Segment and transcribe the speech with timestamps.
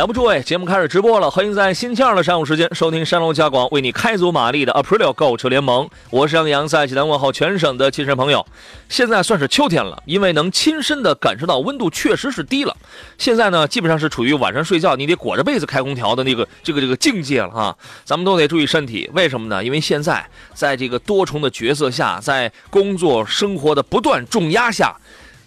[0.00, 5.86] 来吧，诸位，节目开始直播了，欢迎在星期二的上午时间收听山东交广为你开足马力的 Aprilio 购车联盟。
[6.08, 8.46] 我是杨洋，在济南问候全省的亲人朋友。
[8.88, 12.74] 现在算是秋天了，因为能亲身的感受到温度确实是低了。
[13.18, 17.76] 现在呢，基本上是处于晚上睡觉你得裹着被子开空调的那个这个这个境界了哈。
[18.02, 19.62] 咱们都得注意身体，为什么呢？
[19.62, 24.96] 因为现在在这个多重的角色下，在工作生活的不断重压下，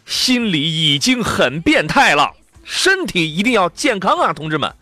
[0.05, 2.33] 心里已经很变态了。
[2.63, 4.73] 身体一定要健康啊，同志们！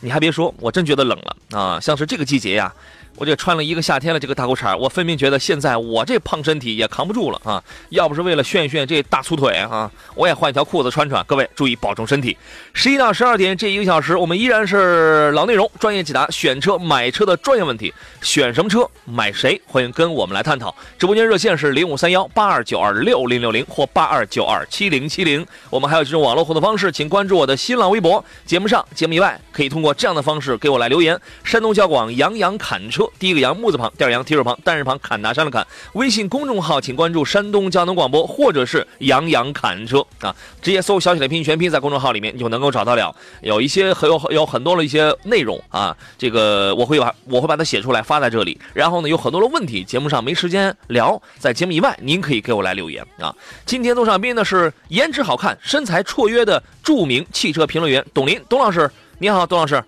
[0.00, 2.72] 你还别说，我真觉得冷了啊，像是这个季节呀。
[3.16, 7.62] 我这穿了一个夏天的这个大裤衩，我分明觉得现在我这胖身体也扛不住了啊！
[7.90, 11.24] 要不是为了炫炫这大粗腿啊，我也换一条裤子穿穿。
[11.24, 12.36] 各位注意保重身体。
[12.72, 17.94] 十一到十二点这一个小时，我们依然是老内容，专业解答选车买车的专业问题。
[18.20, 19.60] 选什么车，买谁？
[19.64, 20.74] 欢迎跟我们来探讨。
[20.98, 25.46] 直播间热线是零五三幺八二九二六零六零或八二九二七零七零。
[25.70, 28.24] 我们还有几种网络互动方式，请关注我的新浪微博。
[28.44, 31.16] 节目上、节目以外，可以通过这样的方式给我来留言。
[31.44, 33.03] 山东交广杨洋侃车。
[33.18, 35.66] 第一个杨木字旁，第二杨提手旁，单人旁，砍拿山的砍。
[35.94, 43.14] 微信公众号请关注山东交通广播，或者是杨洋侃车啊，直接搜小写的拼音全拼在公众号里面，你就能够找到了。
[43.40, 48.60] 有一些很有有很多的一些内容啊，这个我会把我会把它写出来发在这里。
[48.72, 53.34] 然后呢，有很多的问题，节目上没时间聊，在节目以外，您可以给我来留言啊。
[53.64, 59.82] 今天做上宾的是颜值好看、身材绰约的著名汽车评论员董林，董老师，你好，董老师。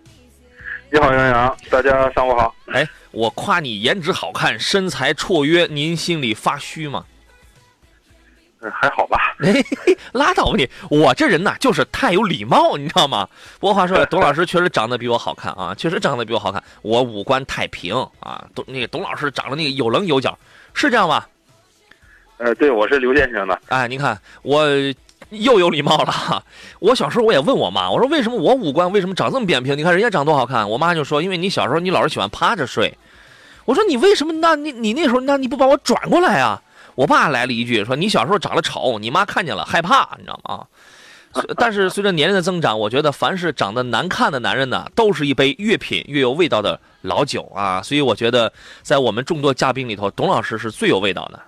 [0.88, 2.55] 你好，杨洋，大家上午好。
[2.66, 7.03] 哎，我夸你颜值好看，身材绰约，您心里发虚吗？
[8.71, 9.34] 还好吧。
[9.41, 9.54] 哎，
[10.12, 10.69] 拉倒吧你！
[10.91, 13.26] 我这人呐，就是太有礼貌，你知道吗？
[13.59, 16.62] 不过话说， 董老师确实长得比我好看啊，确实长得比我好看。
[16.82, 20.38] 我五官太平啊，董那个董老师长得那个有棱有角，
[20.75, 21.26] 是这样吧？
[22.37, 23.59] 呃，对，我是刘先生的。
[23.69, 24.62] 哎，您看我。
[25.31, 26.44] 又有礼貌了。
[26.78, 29.76] 我小时候我也问我妈，我说为什么我五官为什么长这么扁平？
[29.76, 30.69] 你看人家长多好看。
[30.70, 32.97] 我妈就说，因为你小时候你老是喜欢趴着睡。
[33.64, 34.32] 我说你为什么？
[34.34, 36.62] 那你你那时候那你不把我转过来啊？
[36.94, 40.66] 我爸来了一句说，你小时候长得丑，你妈看见了害怕，你知道吗？
[41.58, 47.82] 但是随着年龄的增长，我觉得凡是长得难看的男人呢，都是一杯越品越有味道的老酒啊。
[47.82, 48.50] 所以我觉得
[48.82, 51.43] 在我们众多嘉宾里头，董老师是最有味道的。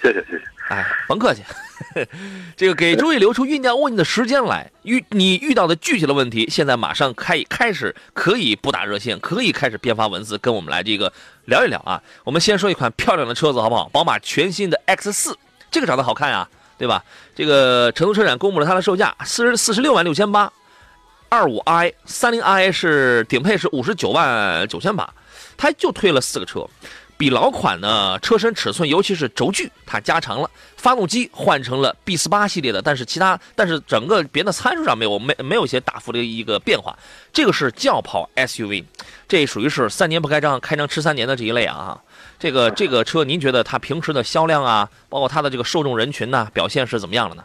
[0.00, 0.42] 谢谢谢谢。
[0.68, 1.42] 哎，甭客气。
[2.56, 11.12] 这个给诸位留出酝酿问题的时间来，遇你遇到的具体的问题，现在马上开开始可以拨打热线，可以开始编发文字跟我们来这个
[11.46, 12.02] 聊一聊啊。
[12.24, 13.88] 我们先说一款漂亮的车子好不好？
[13.88, 15.36] 宝马全新的 X 四，
[15.70, 16.48] 这个长得好看啊，
[16.78, 17.04] 对吧？
[17.34, 20.52] 这个成都车展公布了它的售价，四十四十六万六千八，
[21.28, 25.12] 二五 i 三零 i 是顶配是五十九万九千八，
[25.56, 26.66] 它就推了四个车。
[27.22, 36.98] 比老款呢，车身尺寸，尤其是轴距，它加长了；发动机换成了 B 四八系列的，但是其他，但是整个别的参数上没有没没有一些大幅的一个变化。
[37.32, 38.84] 这个是轿跑 SUV，
[39.28, 41.96] 这属于是三年不开张，开张吃三年的这一类啊。
[42.40, 47.44] 这个这个车，您觉得它平时的销量啊，包括它的这个受众人群呢，表现是怎么样的呢？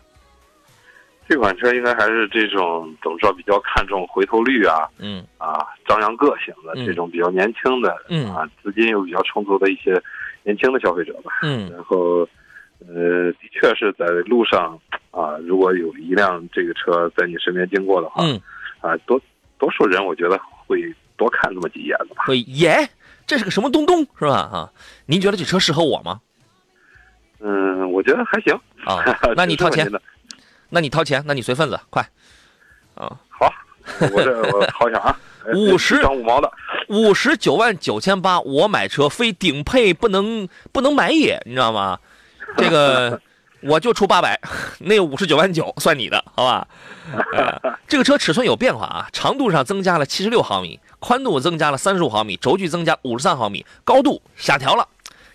[1.30, 10.02] 这款车应该还是这种怎么说比较看重回头率啊，嗯啊张扬个性的这种比较年轻的，嗯啊资金又比较充足的一些
[10.44, 12.28] 年轻的消费者吧，嗯，然后
[12.88, 14.80] 呃的确是在路上
[15.12, 18.42] 啊，如果有一辆这个车在你身边经过的话，嗯
[18.80, 19.20] 啊多
[19.58, 20.82] 多数人我觉得会
[21.18, 22.88] 多看那么几眼的吧，会耶，
[23.26, 24.35] 这是个什么东东是吧？
[24.35, 24.72] 啊，
[25.08, 26.22] 您觉得这车适合我吗？
[27.40, 28.53] 嗯，我觉得还行
[28.85, 29.03] 啊，
[29.35, 29.91] 那你掏钱。
[30.69, 32.02] 那你掏钱，那你随份子，快，
[32.96, 33.52] 啊，好，
[33.99, 35.19] 我这我掏一下啊，
[35.55, 36.52] 五十张五毛的，
[36.90, 41.99] 五十九万九千八，我买车非顶配不能不能买也，你知道吗？
[42.58, 43.19] 这个
[43.64, 44.40] 我就出八百，
[44.79, 46.67] 那五十九万九算你的，好吧？
[47.87, 54.87] 这个车尺寸有变化啊，长度上增加了七十六毫米，宽度增加了三十五毫米，轴距增加五十三毫米，高度下调了，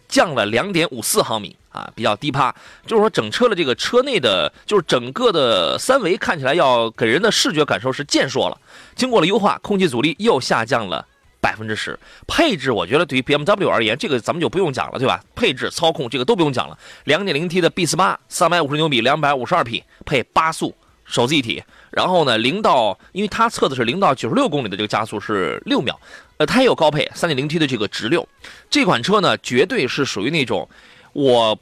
[0.09, 1.57] 降了两点五四毫米。
[1.73, 2.55] 啊，比较低趴，
[2.87, 8.59] 就是说整车的这个车内的，就是整个的三维看起来要给人的视觉感受是健硕了。
[8.95, 11.07] 经过了优化，空气阻力又下降了
[11.41, 11.99] 百分之十。
[12.27, 15.21] 配置我觉得对于 BMW 而言，这个咱们就不用讲了，对吧？
[15.35, 16.79] 配置、操控这个都不用讲了。
[17.05, 20.75] 两点零 T 的 B 四八，三百五十牛米，两百五十二匹，配八速
[21.05, 21.63] 手自一体。
[21.91, 25.99] 然后呢，零到因为它测的是零到九十六公里的这个加速是六秒，
[26.37, 28.27] 呃，它也有高配三点零 T 的这个直六。
[28.71, 30.69] 这款车呢，绝对是属于那种
[31.13, 31.59] 我。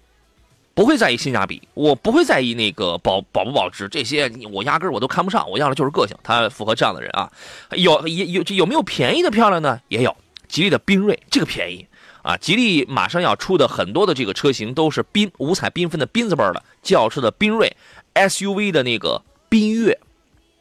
[0.72, 5.50] 不会在意性价比，我不会在意那个保保不保值这些，我压根儿我都看不上。
[5.50, 7.30] 我要的就是个性，它符合这样的人啊。
[7.72, 9.78] 有有有有没有便宜的漂亮呢？
[9.88, 10.16] 也有，
[10.48, 11.86] 吉利的缤瑞这个便宜
[12.22, 12.34] 啊。
[12.38, 17.76] 吉利马上要出的很多的这个车型都是缤五彩缤纷的缤字辈的轿车的缤瑞
[18.14, 19.20] ，SUV 的那个
[19.50, 19.98] 缤越。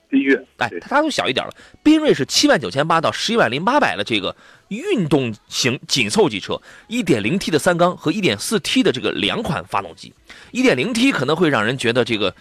[0.09, 1.53] 缤越，哎，它都小一点了。
[1.83, 4.35] 缤瑞是七万九千八到十一万零八百的这个
[4.69, 10.13] 运动型紧凑级车，一点零 T 的三缸和一点四 T 的这个两款发动机，
[10.51, 12.33] 一点零 T 可能会让人觉得这个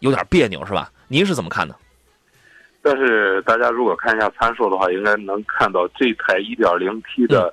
[0.00, 0.90] 有点别扭，是吧？
[1.08, 1.74] 您是怎么看的？
[2.80, 7.52] 但是大家如果看一下参数的话，应该能看到这台一点零 T 的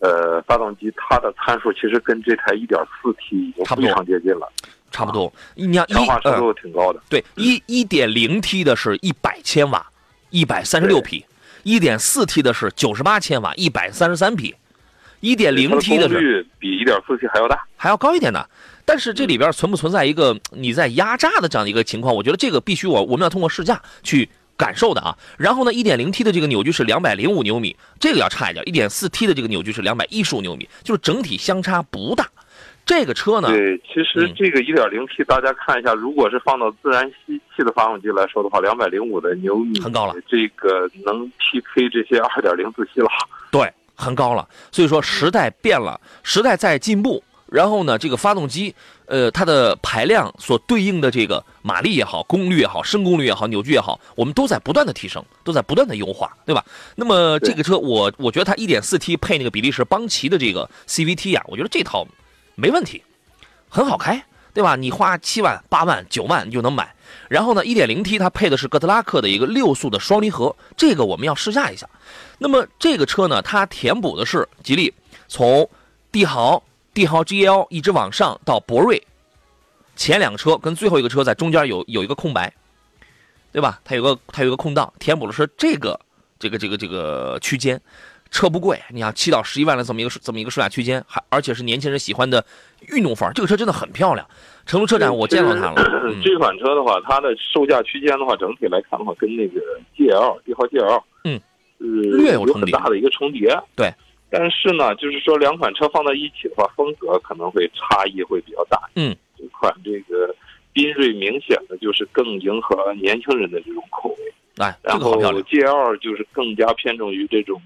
[0.00, 4.46] 呃发动机，它的参数其实跟这台一点四 T 已经非常接近了。
[4.90, 7.00] 差不多，你要强化程度挺高的。
[7.08, 9.86] 对，一一点零 T 的是一百千瓦，
[10.30, 11.24] 一百三十六匹；
[11.62, 14.54] 一点四 T 的是九十八千瓦，一百三十三匹；
[15.20, 18.44] 一点零 T 的是比一点四 T 还要大，还要高一点呢。
[18.84, 22.14] 但是这里边存不存在一个你在压榨的这样的一个情况？
[22.14, 25.16] 我觉得这个必须我我们要通过试驾去感受的啊。
[25.38, 32.28] 然后呢，一点零 T 的这个扭矩是两百零五牛米，这个要差一点；一点四 T 的这个扭矩是两百一十五牛米，就是整体相差不大。
[32.90, 33.46] 这个车呢？
[33.46, 43.06] 对，其实这个 1.0T，大家看一下，如果是放到自然吸气的发动机来说的话，205的牛米很高了，这个能 PK 这些2.0自吸了。
[43.52, 44.48] 对，很高了。
[44.72, 47.22] 所以说时代变了，时代在进步。
[47.46, 48.74] 然后呢，这个发动机，
[49.06, 56.64] 呃，它的排量所对应的这个马力也好，功率也好，升功率也好，扭矩也好，我们都在不断的提升，都在不断的优化，对吧？
[56.96, 62.04] 那么这个车，我我觉得它 1.4T 配那个比利时邦奇的这个 CVT 呀，我觉得这套。
[62.60, 63.02] 没问题，
[63.68, 64.22] 很好开，
[64.52, 64.76] 对吧？
[64.76, 66.94] 你花七万、八万、九万你就能买。
[67.28, 71.88] 然后呢，1.0T 它配的是哥特拉克的一个六速的双离合，这个我们要试驾一下。
[72.38, 74.92] 那么这个车呢，它填补的是吉利
[75.26, 75.68] 从
[76.12, 76.62] 帝豪、
[76.92, 79.02] 帝豪 GL 一直往上到博瑞，
[79.96, 82.52] 前两个车跟最后一个车在中间有有一个空白，
[83.52, 83.80] 对吧？
[83.84, 85.98] 它有个它有个空档，填补的是这个
[86.38, 87.80] 这个这个这个区间。
[88.30, 92.44] 车不贵，你想七到十一万的这么一个这么一个售价区间，还而且是年轻人喜欢的
[92.88, 94.26] 运动范儿，这个车真的很漂亮。
[94.66, 95.82] 成都车展我见到它了。
[96.22, 99.60] 这款车的话，它的售价区间的话，整体来看的话，跟那个
[99.96, 101.40] GL 帝豪 GL，嗯，
[101.78, 103.48] 略有很大的一个重叠。
[103.74, 103.92] 对，
[104.30, 108.78] 但是呢，就是说两款车放在一起的话，风格可能会差异会比较大。
[108.94, 110.32] 嗯，这款这个
[110.72, 114.16] 缤瑞明显的就是更迎合年轻人的这种口味。
[114.58, 117.60] 哎，然后 GL 就是更加偏重于这种。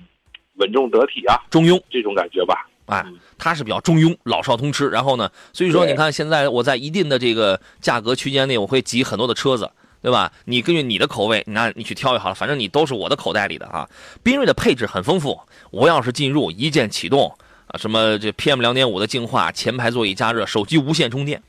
[0.55, 3.05] 稳重得体啊，中庸这种感觉吧，哎，
[3.39, 4.89] 他是比较中庸，老少通吃。
[4.89, 9.71] 然后呢，所以说你看现在我在一定的这个价格区间内，我会集很多的车子，
[10.03, 10.31] 对吧？
[10.45, 13.89] 你根据你的口味，那你去挑就好了，反正你都是我的口袋里的啊。
[14.23, 15.41] 缤瑞的配置很丰富，
[15.71, 17.35] 无钥匙进入，一键启动
[17.67, 21.43] 啊，什么这 PM 两点五的净化，前排座椅加热，手机无线充电。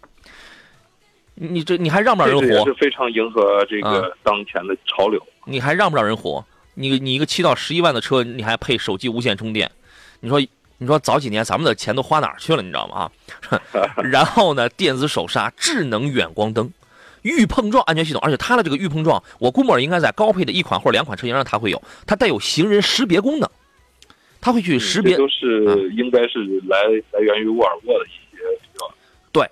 [1.37, 2.65] 你这你还让不让人活？
[2.65, 5.21] 是非常迎合这个当前的潮流。
[5.43, 6.43] 你还让不让人活？
[6.75, 9.69] 你你一个七到十一万的车，你还配手机无线充电？
[10.19, 10.39] 你说
[10.77, 12.62] 你说早几年咱们的钱都花哪儿去了？
[12.62, 13.10] 你知道吗？
[13.50, 13.60] 啊，
[14.03, 16.72] 然后呢，电子手刹、智能远光灯、
[17.22, 23.50] 预碰撞安全系统，而且它的这个预碰撞，我估摸着应该在高配的一款或者两款车型上它会有，它带有行人识别功能，
[24.41, 25.15] 它会去识别。
[25.15, 26.77] 都是应该是来
[27.12, 28.94] 来源于沃尔沃的一些比较
[29.32, 29.50] 对。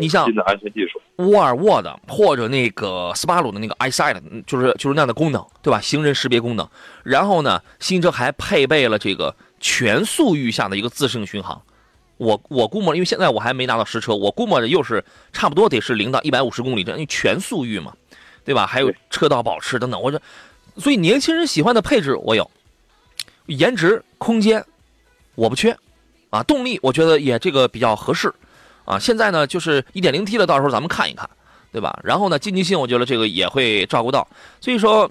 [0.00, 5.78] 你像新的安全技术，沃尔沃的或者那个斯巴鲁的那个 iSight，就是就是那样的功能，对吧？
[5.80, 6.66] 行人识别功能。
[7.04, 11.60] 然后呢，新车还配备了这个全速域下的一个自适应巡航。
[12.16, 17.92] 我我估摸，因为现在我还没拿到实车，我估摸着又是差不多得是零到一百五十公里这，因为全速域嘛，
[18.44, 18.66] 对吧？
[18.66, 20.00] 还有车道保持等等。
[20.00, 20.20] 我说，
[20.76, 22.50] 所以年轻人喜欢的配置我有，
[23.46, 24.64] 颜值、空间
[25.34, 25.76] 我不缺，
[26.30, 28.32] 啊，动力我觉得也这个比较合适。
[28.90, 31.30] 啊，现在呢就是一点零 T 的，到时候咱们看一看，
[31.70, 32.00] 对吧？
[32.02, 34.26] 然后呢，经济性我觉得这个也会照顾到。
[34.60, 35.08] 所以说，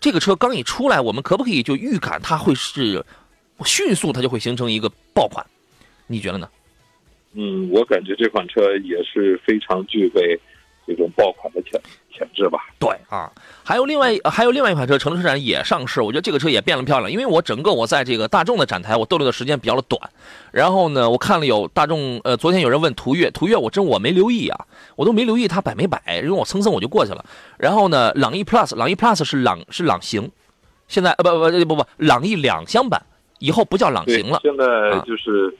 [0.00, 3.04] 这个车刚一出来，我们可不可以就预感它会是
[3.64, 5.46] 迅速，它就会形成一个爆款？
[6.08, 6.48] 你觉得呢？
[7.34, 10.36] 嗯，我感觉这款车也是非常具备
[10.94, 11.80] 这种爆款的潜
[12.12, 12.58] 潜质吧？
[12.78, 13.30] 对啊。
[13.64, 16.02] 还有另外还有另外一款车，成都车展也上市。
[16.02, 20.00] 我觉得这个车也变了漂亮，因为我整个我在这个大众的展台，我逗留的时间比较的短。
[20.50, 27.24] 然后呢，我看了有大众，呃，昨天有人问途岳，途岳我真我没留意啊，我都没留意它摆没摆，因为我蹭蹭我就过去了。
[27.56, 30.30] 然后呢，朗逸 Plus，朗逸 Plus 是朗是朗行，
[30.88, 33.00] 现在呃不不不不不，朗逸两厢版
[33.38, 35.56] 以后不叫朗行了，现在啊就是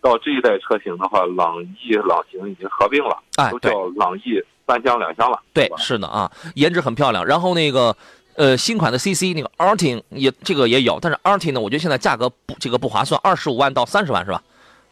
[0.00, 3.18] 到这一代车型的话，朗逸、朗行已经合并了，
[3.50, 5.40] 都叫朗逸三厢两厢了。
[5.52, 7.24] 对，是的啊，颜值很漂亮。
[7.24, 7.96] 然后那个，
[8.34, 14.42] 呃，新款的 CC 那个 Artin 也这个也有，但是 Artin 呢，我觉得现在价格不这个不划算，二十五万到三十万是吧？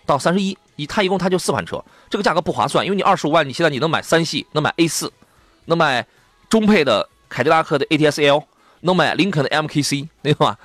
[0.06, 5.10] 到三十一，一它一共它就四款车，这个价格不划算，因为你二十五万，你现在你能买三系，能买 A 四，
[5.64, 6.06] 能买
[6.48, 8.44] 中配的凯迪拉克的 ATS L，
[8.80, 10.58] 能买林肯的 MKC，对吧？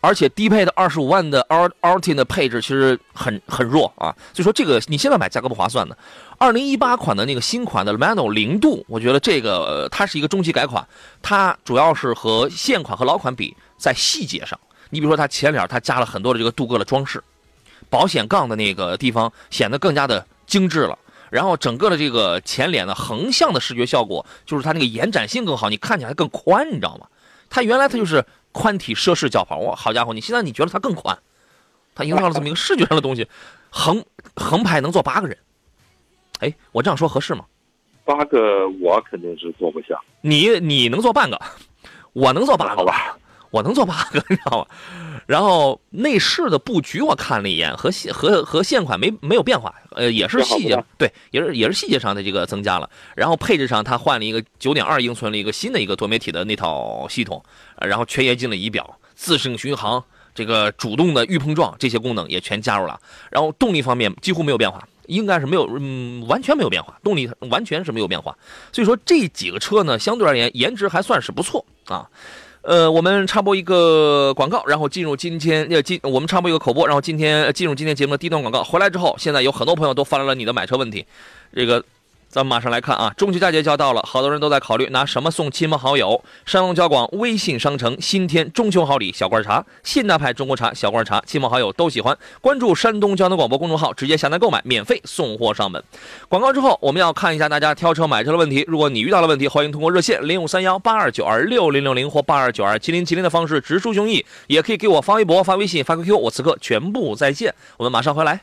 [0.00, 5.96] 而且低配的二十五万的 R Artin 的配置其实很很弱啊，所以说这个你现在买价格不划算的。
[6.36, 10.86] 二零一八款的那个新款的 Lamano 零度，我觉得这个、呃它是一个中期改款，
[11.22, 14.58] 它主要是和现款和老款比，在细节上，
[14.90, 17.22] 你比如说它前脸它加了很多的这个镀铬的装饰，
[17.88, 20.98] 保险杠的那个地方显得更加的精致了。
[21.30, 27.06] 然后整个的这个前脸的横向的视觉效果，就是它那个延展性更好，你看起来更宽，你知道吗？
[27.50, 31.18] 它原来它就是宽体奢侈轿跑，哇，好家伙，你现在你觉得它更宽，
[31.94, 33.26] 它营造了这么一个视觉上的东西，
[33.70, 34.04] 横
[34.36, 35.36] 横排能坐八个人，
[36.44, 37.44] 哎，我这样说合适吗？
[38.04, 41.40] 八个我肯定是坐不下，你你能坐半个，
[42.12, 43.16] 我能坐八个好吧？
[43.50, 44.66] 我能坐八个， 你知道吗？
[45.26, 52.90] 然后内饰的布局我看了一眼，和现和和现款没没有变化，呃，也是细节对，也是也是细节上的这个增加了。
[53.16, 57.42] 然后配置上，它换了一个九点二英寸的一个新的一个多媒体的那套系统，
[57.76, 63.00] 呃然后全液晶的仪表、自适应巡航、这个主动的预碰撞这些功能也全加入了。
[63.30, 68.36] 然后动力方面几乎没有变化，应该是没有，嗯，完全没有变化，动力完全是没有变化。
[68.72, 72.08] 所以说这几个车呢，相对而言颜值还算是不错啊。
[72.62, 78.64] 呃，我们插播一个广告，然后进入今天呃今我们插播一个口播，然后今天进入今天节目的第一段广告。
[78.64, 81.04] 回来之后，现在有很多朋友都发来了你的买车问题，
[81.54, 81.84] 这个
[82.34, 86.20] 咱们马上来看啊，中秋佳节就要到了，好多人都在考虑拿什么送亲朋好友。
[86.44, 92.18] 山东交广微信商城新添中秋好礼小罐茶，现代派中国茶小罐茶，亲朋好友都喜欢。
[92.40, 95.80] 关注山东交通广播公众号，直接下单购买，免费送货上门。
[96.28, 98.64] 广告之后，我们要看一下大家挑车买车的问题。
[98.66, 107.54] 如果你遇到了问题，欢迎通过热线零五三幺八二九二六零六零或八二九二七零七零的方式直抒胸臆，也可以给我发微博、发微信、发 QQ，我此刻全部在线。
[107.76, 108.40] 我们马上回来。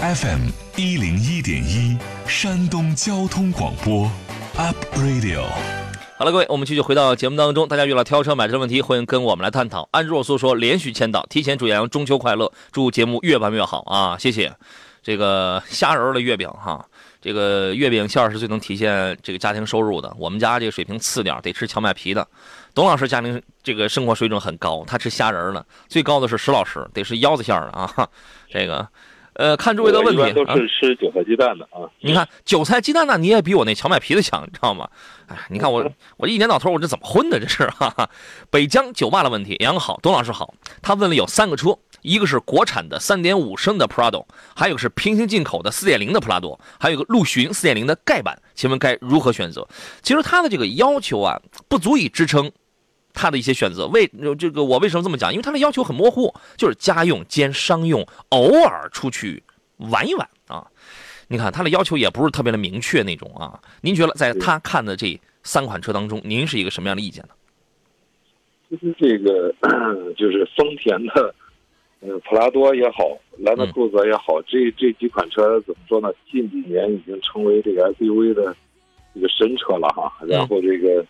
[0.00, 4.10] FM 一零一点一，山东交通广播
[4.56, 5.44] ，Up Radio。
[6.16, 7.68] 好了，各位，我们继续回到节目当中。
[7.68, 9.86] 大家遇到挑车买车问题，欢迎跟我们来探讨。
[9.92, 14.16] 安若素说连续签到，提前祝杨中秋快乐，祝节目越办越好啊！
[14.18, 14.50] 谢谢。
[15.02, 16.82] 这个虾仁的月饼哈，
[17.20, 20.10] 这个月饼馅儿是最能体现这个家庭收入的。
[20.18, 22.26] 我们家这个水平次点，得吃荞麦皮的。
[22.74, 25.66] 董老师家庭这个生活水准很高，他吃虾仁儿的。
[25.88, 28.08] 最高的是石老师，得是腰子馅儿的啊。
[28.48, 28.86] 这个，
[29.40, 30.44] 呃，看诸位的问题都。
[30.54, 31.88] 是吃韭菜鸡蛋的啊。
[32.00, 34.86] 你看韭菜鸡蛋那你也比我那荞麦皮的强，你知道吗？
[35.28, 37.40] 哎，你看我 我一年到头我这怎么混的？
[37.40, 38.10] 这是哈哈。
[38.50, 49.66] 北疆酒吧的问题，杨好，董老师好，他问了有三个车，一个是国产的3.5升的 Prado，还有个是平行进口的4.0的普拉多，还有个陆巡4.0的盖版，请问该如何选择？
[50.02, 52.52] 其实他的这个要求啊，不足以支撑。
[53.12, 55.32] 他的一些选择，为这个我为什么这么讲？
[55.32, 59.42] 因为他的要求很模糊，就是家用兼商用，偶尔出去
[59.76, 60.66] 玩一玩啊。
[61.28, 63.60] 你看他的要求也不是特别的明确那种啊。
[63.80, 67.30] 您觉得在他看的这三款车当中，您是一个什么样的意见呢？
[68.68, 69.52] 其实这个
[70.16, 71.34] 就是丰田的，
[72.00, 76.08] 呃，普拉多也好，兰德酷泽也好，这这几款车怎么说呢？
[76.30, 78.54] 近几年已经成为这个 SUV 的
[79.12, 80.12] 这个神车了哈。
[80.24, 81.04] 然后这个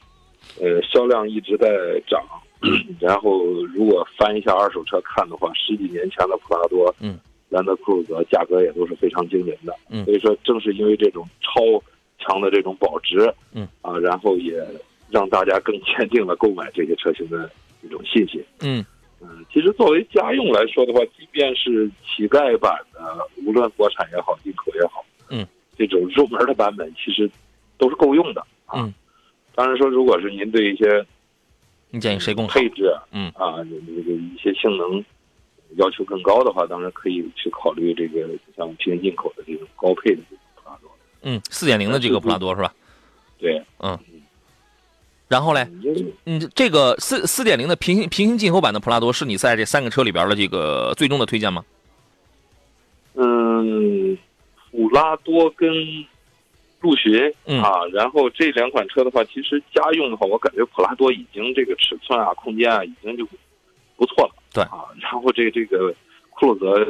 [0.60, 1.68] 呃销量一直在
[2.06, 2.22] 涨。
[3.00, 3.42] 然后
[3.74, 7.18] 如果翻一下二手车看的话，十几年前的普拉多、嗯，
[7.48, 9.74] 兰德酷路泽价格也都是非常惊人的。
[9.88, 11.82] 嗯所以说正是因为这种超
[12.18, 14.62] 强的这种保值，嗯啊，然后也
[15.08, 17.50] 让大家更坚定了购买这些车型的
[17.82, 18.44] 一种信心。
[18.60, 18.84] 嗯
[19.22, 23.00] 嗯，其实作为家用来说的话，即便是乞丐版的，
[23.46, 25.46] 无论国产也好，进口也好，嗯，
[25.78, 27.30] 这种入门的版本其实
[27.78, 28.82] 都是够用的啊。
[28.82, 28.92] 嗯，
[29.60, 31.04] 当然说，如果是您对一些
[31.90, 32.54] 你建议谁更好？
[32.54, 35.04] 配置，嗯啊，这个一些性能
[35.76, 38.26] 要求更高的话，当然可以去考虑这个
[38.56, 40.90] 像平行进口的这种高配的这种普拉多。
[41.20, 42.72] 嗯，四点零的这个普拉多是吧？
[43.38, 43.98] 对，嗯
[45.28, 45.68] 然后嘞，
[46.24, 51.62] 嗯，这个四四点零的平行平行进口版的普拉多是你在这三个车里边的这个最终的推荐吗？
[53.12, 54.16] 嗯，
[54.70, 55.68] 普拉多跟
[56.80, 63.26] 陆巡、嗯啊，然后这两款车的话，其实家用的话，我感觉普拉多已经这个尺寸啊、空间啊，已经就
[63.96, 64.34] 不错了。
[64.52, 65.94] 对啊，然后这个这个
[66.30, 66.84] 酷路泽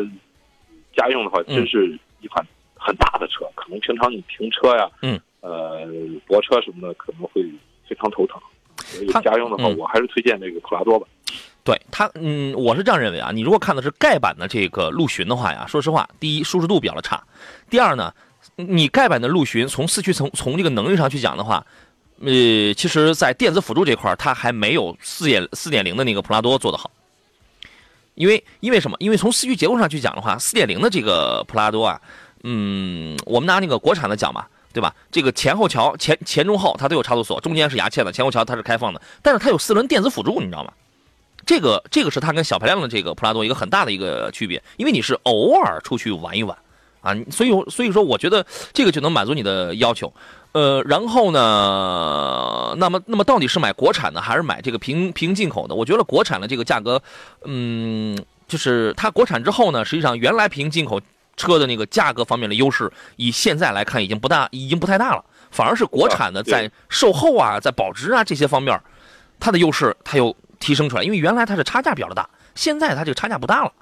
[0.97, 2.44] 家用的话，嗯真是一款
[2.75, 5.87] 很大的车，可能平常你停车呀，嗯，呃，
[6.26, 7.42] 泊车什么的可能会
[7.88, 8.40] 非常头疼。
[8.76, 11.06] 所以家用的话，嗯我还是推荐这个普拉多吧。
[11.62, 13.30] 对它，嗯，我是这样认为啊。
[13.32, 17.23] 你如果看的是盖板的这个陆巡的话呀，说实话，第一舒适度比较的差，
[17.68, 18.12] 第二呢，
[18.56, 21.64] 你盖板的陆巡从四驱从从这个能力上去讲的话，
[22.20, 26.90] 呃，其实在电子辅助这块它还没有四点四点零的那个普拉多做得好。
[28.14, 28.97] 因为因为什么？
[29.00, 32.00] 因为从四驱结构上去讲的话，四点零的这个普拉多啊，
[32.42, 34.94] 嗯，我们拿那个国产的讲吧，对吧？
[35.11, 40.73] 这个前后桥前前中后它都有差速锁，中间是牙嵌的，前后桥它是开放的，但是它有四轮电子辅助，你知道吗？
[41.47, 46.56] 这个这个是它跟小排量的这个普拉多一个很大的一个区别，因为你是偶尔出去玩一玩
[47.00, 50.12] 啊，所以所以说我觉得这个就能满足你的要求。
[50.52, 55.76] 呃，然后呢，那么那么到底是买国产的还是买这个平平行进口的？
[55.76, 57.00] 我觉得国产的这个价格，
[57.45, 61.00] 嗯，就是它国产之后呢，实际上原来平行进口
[61.37, 68.76] 车的那个价格方面的优势，以现在来看已经不大，已经不太大了，反而是国产的在售后啊，在保值啊这些方面，
[69.38, 73.73] 它的优势它又提升出来，因为原来它是差价比较大，现在它这个差价不大了。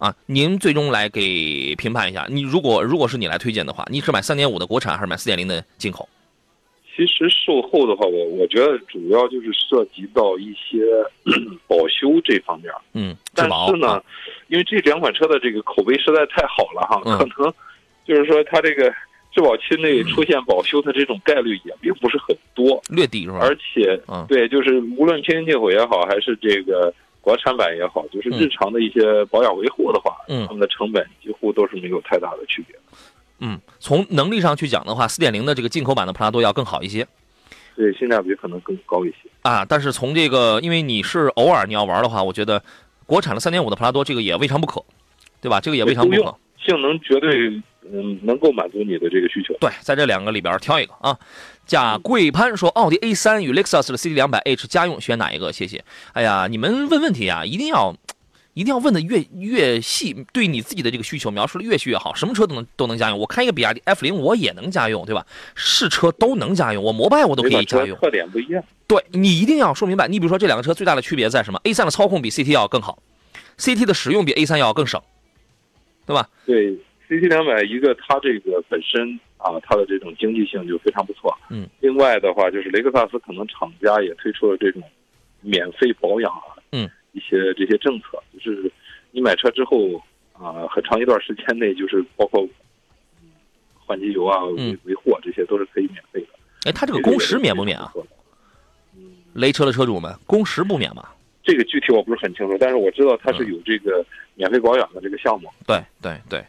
[0.00, 6.08] 啊，您最终来给评判一下，你如果如果是你来推荐的话，你是买三点五的国产还是买四点零的进口？
[6.96, 10.80] 其实售后的话，我我觉得主要就是涉及到一些
[11.68, 12.72] 保修这方面。
[12.94, 14.02] 嗯，但是呢，
[14.48, 17.52] 因为这两款车的这个口碑实在太好了哈，可能
[18.06, 18.90] 就是说它这个
[19.34, 23.40] 质保期内出现保修的这种概率也并不是很多，略低是吧？
[23.42, 26.90] 而且，对，就是无论平行进口也好，还是这个。
[27.20, 32.76] 国产版也好，就是日常的一些保养维护的话，嗯，他们的成本几乎都是没有太大的区别。
[33.40, 37.06] 嗯，从能力上去讲的话，四点零的这个进口版的普拉多要更好一些，
[37.76, 39.64] 对，性价比可能更高一些啊。
[39.68, 42.62] 但是从这个，因为你是偶尔你要玩的话，我觉得
[43.06, 44.82] 国产的三点五的普拉多这个也未尝不可，
[45.40, 45.60] 对吧？
[45.60, 47.62] 这个也未尝不可，性能绝对。
[47.84, 49.54] 嗯，能够满足你的这个需求。
[49.60, 51.18] 对，在这两个里边挑一个啊。
[51.66, 55.52] 贾桂潘说，奥迪 A 三与雷克萨斯的 CT 两百 H 家用选哪一个？
[55.52, 55.84] 谢谢。
[56.12, 57.94] 哎呀，你们问问题啊，一定要
[58.54, 62.12] 一定要问的越越细，对你自己的这个需求描述的越细越好。
[62.12, 65.24] 什么车都能都能家用，我开一个比亚迪 F 零我也能家用，对吧？
[65.54, 67.96] 是车都能家用，我摩拜我都可以家用。
[67.98, 68.62] 特点不一样。
[68.88, 70.08] 对你一定要说明白。
[70.08, 73.00] 你比如说这两个车最大的区别在什么？A 三的操控比 CT 要更好
[73.58, 75.00] ，CT 的使用比 A 三要更省，
[76.04, 76.28] 对吧？
[76.44, 76.76] 对。
[77.10, 81.36] CT 两百一个，它这个本身啊，它的这种经济性就非常不错。
[81.50, 81.66] 嗯。
[81.80, 84.80] 另外的话，就是雷克萨斯可能厂家也推出了这种
[85.40, 88.70] 免费保养啊，嗯，一些这些政策，就是
[89.10, 90.00] 你买车之后
[90.32, 92.48] 啊，很长一段时间内，就是包括
[93.74, 96.28] 换机油啊、维维护啊，这些都是可以免费的。
[96.66, 97.92] 哎，它这个工时免不免啊？
[99.34, 101.08] 雷车的车主们，工时不免吗？
[101.42, 104.04] 这个具体我不是很清楚，但是我知道它是有这个
[104.36, 105.48] 免费保养的这个项目。
[105.66, 106.44] 对对对。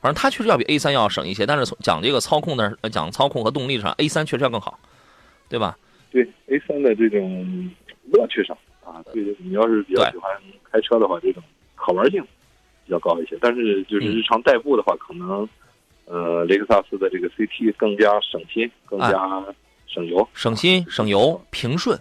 [0.00, 4.78] 反正它确实要比 A 三要省一些，但是从讲这个操控的，讲操控和动力上，A 三确实要更好，
[5.48, 5.76] 对吧？
[6.10, 7.70] 对 A 三的这种
[8.10, 10.30] 乐趣上啊，对你要是比较喜欢
[10.72, 11.42] 开车的话，这种
[11.76, 12.22] 可玩性
[12.84, 13.38] 比较高一些。
[13.40, 15.48] 但是就是日常代步的话，可能
[16.06, 19.44] 呃雷克萨斯的这个 CT 更加省心，更加
[19.86, 22.00] 省油，省心省油，平顺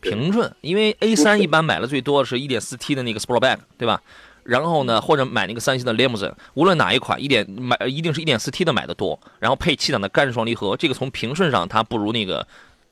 [0.00, 0.52] 平顺。
[0.60, 4.02] 因为 A 三一般买的最多的是一点四 T 的那个 Sportback，对吧？
[4.44, 9.18] 然后呢，或者买那个三星的 Limousine，无论哪一款，一点买一定是一点四 T 的买的多。
[9.38, 12.46] 然后配七档的干式双离合，这个从平顺上它不如那个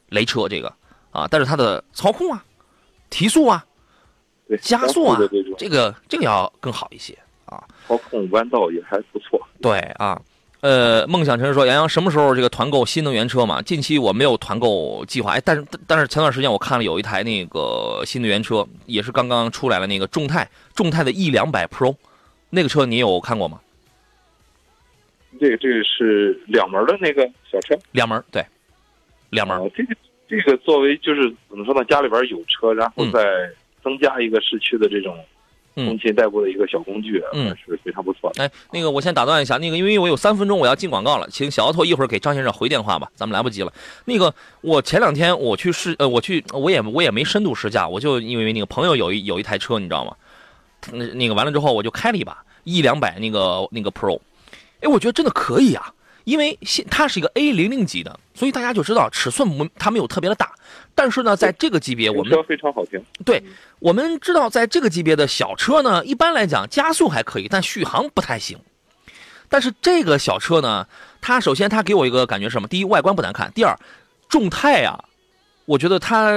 [0.09, 0.73] 雷车这个
[1.11, 2.45] 啊，但是它的操控啊、
[3.09, 3.65] 提速啊、
[4.61, 5.19] 加速啊，
[5.59, 7.63] 这个这个要更好一些啊。
[7.87, 9.41] 操控弯道也还不错。
[9.61, 10.21] 对啊。
[10.61, 13.63] 呃，梦想城说：“杨洋什么时候这个团购新能源车嘛？
[13.63, 21.97] 近期我没有团购计划，哎，但是但是前段时间我看了有一台那个新能源车，也是刚刚出来了，那个众泰众泰的 E 两百 Pro，
[22.51, 23.59] 那个车你有看过吗？
[25.41, 28.45] 这个这个是两门的那个小车，两门对，
[29.31, 29.59] 两门。
[29.75, 29.97] 这个
[30.29, 31.83] 这个作为就是怎么说呢？
[31.87, 33.51] 家里边有车，然后再
[33.83, 35.19] 增加一个市区的这种。”
[35.75, 38.45] 通勤代步的一个小工具，嗯，是非常不错的。
[38.45, 43.73] 哎，那个我先打断一下，那个因为我有三分钟我要进广告了，请小奥拓一会儿给张先生回电话吧，咱们来不及了。
[44.05, 50.15] 那个我前两天我去试，呃，我去我也我也没深度试驾，我就因为那个朋友有一有一台车，你知道吗？
[50.93, 54.19] 那那个完了之后我就开了一把一两百那个那个 Pro，
[54.81, 55.93] 哎，我觉得真的可以啊。
[56.25, 60.53] 因为现它是一个 A 零零级的，所以大家就知道尺寸没它没有特别的大，
[60.95, 63.03] 但是呢，在这个级别我们车非常好听。
[63.25, 63.43] 对，
[63.79, 68.59] 我们知道在这个级别的小车呢，一般来讲加速还可以，但续航不太行。
[69.49, 70.87] 但是这个小车呢，
[71.21, 72.69] 它首先它给我一个感觉是什么？
[72.69, 73.77] 第一，外观不难看；第二，
[74.29, 75.03] 众泰啊，
[75.65, 76.33] 我觉得它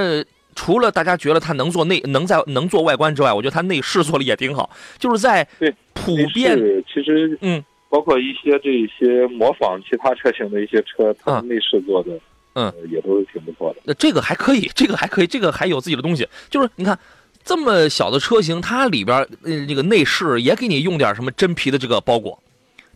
[0.55, 5.47] 除了大家觉得它能做内 能在能做外观之外，我觉得它内饰做的也挺好，就是在
[5.93, 6.57] 普遍
[6.91, 7.63] 其实嗯。
[7.93, 12.19] 包括一些这些模仿其他车型的一些车，它内饰做的，
[12.55, 13.81] 嗯，也都是挺不错的。
[13.83, 16.27] 那这个还可以，这个还可以，这个还有自己的东西。
[16.49, 16.97] 就是你看，
[17.43, 22.41] 这么小的车型，它里边呃这个内饰也给你用点什么真皮的这个包裹，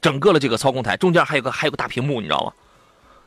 [0.01, 2.51] 整个的这个操控台中间还有个还有个大屏幕，你知道吗？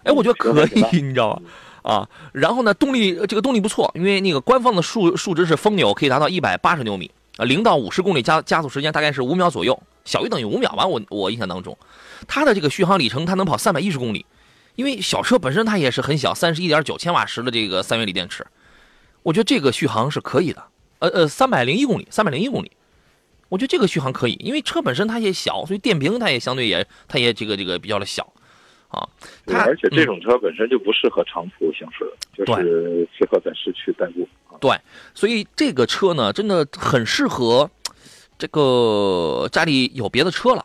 [0.03, 1.43] 哎，我觉得可以，你知道吗？
[1.83, 11.77] 啊，然后呢，动力这个动力不错，因为那个官方的数数值是风扭可以达到一百八十牛米，啊，零到五十公里加加速时间大概是五秒左右，小于等于五秒吧，我我印象当中，
[12.27, 14.27] 它的这个续航里程它能跑三百一十公里，
[14.75, 18.47] 因为小车本身它也是很小，三十一点九千瓦时的这个三元锂电池，
[19.23, 20.63] 我觉得这个续航是可以的，
[20.99, 22.71] 呃呃，三百零一公里，三百零一公里，
[23.49, 28.33] 我觉得这个续航可以，因为车本身它也小，所以电瓶它也相对也它也这个这个比较的小。
[28.89, 29.09] 啊，
[29.47, 34.29] 它，而且这种车本身就不适合长途行驶，就是适合在市区代步。
[34.61, 34.79] 对，
[35.15, 37.71] 所以这个车呢，真的很适合
[38.39, 40.65] 这个家里有别的车了，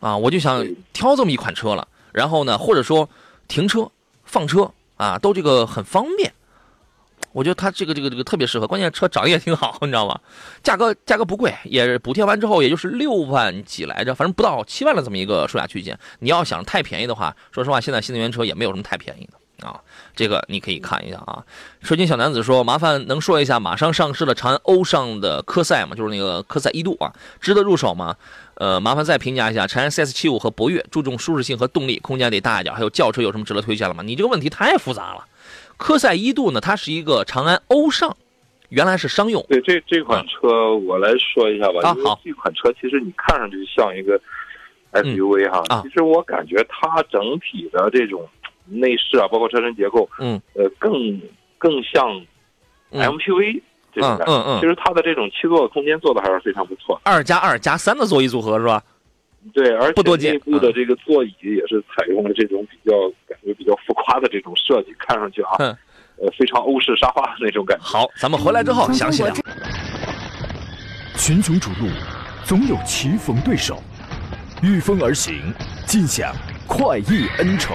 [0.00, 1.86] 啊，我就想挑这么一款车了。
[2.12, 3.08] 然后呢，或者说
[3.48, 3.90] 停车、
[4.24, 6.32] 放车啊，都这个很方便。
[7.32, 10.18] 我觉得它这个这个这个特别适合，关键车长得也挺好，你知道吗？
[10.62, 15.96] 价格价格不贵，也补贴完之后也就是六万几来着，反正不到七万的这么一个售价区间。
[16.20, 19.80] 你要想太便宜的话，说实话，现在新能源车也没有什么太便宜的啊。
[20.16, 21.44] 这个你可以看一下啊。
[21.82, 25.94] 车间小男子说：“麻烦能说一下马上上市的长安欧尚的科赛吗？
[25.94, 28.16] 就是那个科赛一度啊，值得入手吗？
[28.54, 32.74] 呃，麻烦再评价一下长安 CS75 和博越，注重舒适性和动力，空间得大一点。
[32.74, 34.02] 还有轿车有什么值得推荐了吗？
[34.02, 35.24] 你这个问题太复杂了。”
[35.76, 38.16] 科赛一度呢，它是一个长安欧尚，
[38.70, 39.46] 原来是商用。
[39.48, 41.88] 对，这这款车我来说一下吧。
[41.88, 42.20] 啊，好。
[42.24, 44.20] 这款车其实你看上去像一个
[44.90, 48.28] SUV 哈，其实我感觉它整体的这种
[48.68, 50.92] 内饰啊，包括车身结构，嗯，呃，更
[51.58, 52.08] 更像
[52.92, 53.60] MPV
[53.92, 54.32] 这种感觉。
[54.32, 54.60] 嗯嗯。
[54.60, 57.00] 其实它的这种七座的空间做的还是非常不错。
[57.04, 58.82] 二加二加三的座椅组合是吧？
[59.54, 62.92] 对，而且内部的这个座椅也是采用了这种比较
[63.26, 67.84] 感觉比较浮夸的这种设计，看上去啊，呃，非常欧式沙发那种感觉。
[67.84, 69.32] 好，咱们回来之后详细聊。
[71.16, 71.88] 群雄逐鹿，
[72.44, 73.80] 总有棋逢对手，
[74.62, 75.54] 御风而行，
[75.86, 76.34] 尽享
[76.66, 77.74] 快意恩仇。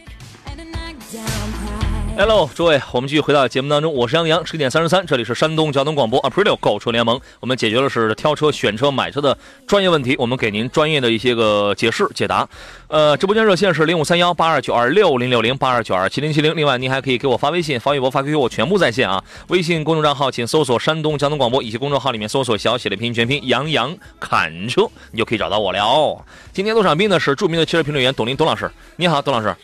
[2.17, 12.47] Hello，诸位，我们继续回到节目当中，我是杨洋，十点三十三，这里是山东交通广播 Aprilio 购车联盟，我们解决的是挑车、选车、买车的专业问题，我们给您专业的一些个解释解答。
[12.89, 19.23] 呃，直播间热线是零五三幺八二九二六零六零八二九二七零七零，另外您还可以给我发微信、发微博、发 QQ，我全部在线啊。
[19.47, 26.23] 微信公众账号请搜索山东交通广播，以及公众号里面搜索小写的拼音全拼杨洋侃车，你就可以找到我了。
[26.53, 29.55] 今天路上宾呢是著名的汽车评论员董林董老师，你好，董老师。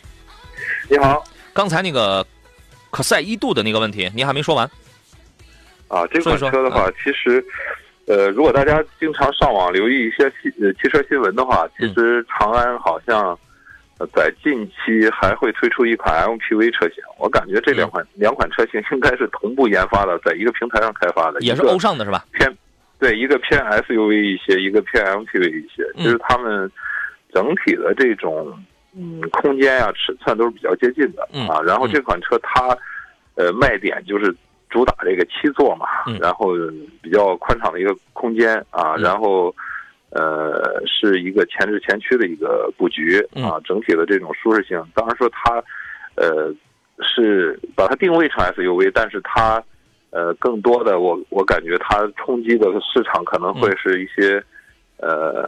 [0.88, 2.26] 你好，刚才那个。
[2.90, 4.68] 可赛一度的那个问题，您还没说完。
[5.88, 7.42] 啊，这款车的话，其实，
[8.06, 13.38] 呃，如果大家经常上网留意一些汽呃汽车新闻的话，其实长安好像
[14.14, 17.02] 在近期还会推出一款 MPV 车型。
[17.18, 22.24] 我感觉这两款两款车型应该是同步研发的，在一个平台上开发的，也是欧尚的是吧？
[22.32, 22.54] 偏
[22.98, 25.84] 对，一个偏 SUV 一些，一个偏 MPV 一些。
[26.02, 26.70] 就是他们
[27.32, 28.62] 整体的这种。
[28.96, 31.60] 嗯，空间呀、尺寸都是比较接近的啊。
[31.62, 32.76] 然后这款车它，
[33.34, 34.34] 呃，卖点就是
[34.70, 35.86] 主打这个七座嘛，
[36.20, 36.54] 然后
[37.02, 38.96] 比较宽敞的一个空间啊。
[38.96, 39.54] 然后，
[40.10, 43.60] 呃，是一个前置前驱的一个布局啊。
[43.64, 45.62] 整体的这种舒适性，当然说它，
[46.16, 46.52] 呃，
[47.00, 49.62] 是把它定位成 SUV，但是它，
[50.10, 54.42] 呃，更多的我我感觉它冲击的市场可能会是一些，
[54.96, 55.46] 呃，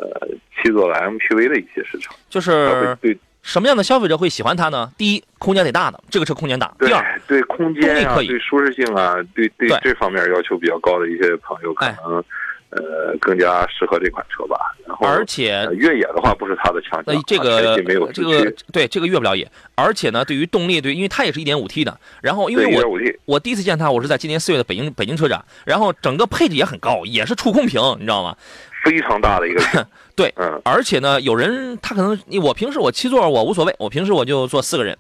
[0.63, 3.19] 七座的 MPV 的一些市场，就是对。
[3.43, 4.91] 什么样的消费者会喜欢它呢？
[4.99, 12.23] 第一，空间得大的，这个车空间大；第二，对空间啊，对舒适性啊，对对这方面要求比较高的一些朋友，可能
[12.71, 14.57] 呃更加适合这款车吧。
[14.87, 17.77] 然后，而且越野的话不是它的强项，这个
[18.13, 19.51] 这个对这个越不了野。
[19.75, 21.99] 而且呢，对于动力，对，因为它也是一点五 T 的。
[22.21, 22.85] 然后，因为我
[23.25, 28.37] 我第一次见它，我是在今年四月的北京北京车展，然后整个配置也很高，也是触控屏，你知道吗？
[28.85, 34.97] 非常大的一个， 对，嗯，而且呢，有人他可能，我平时我七座我无所谓，我平时我就坐四个人，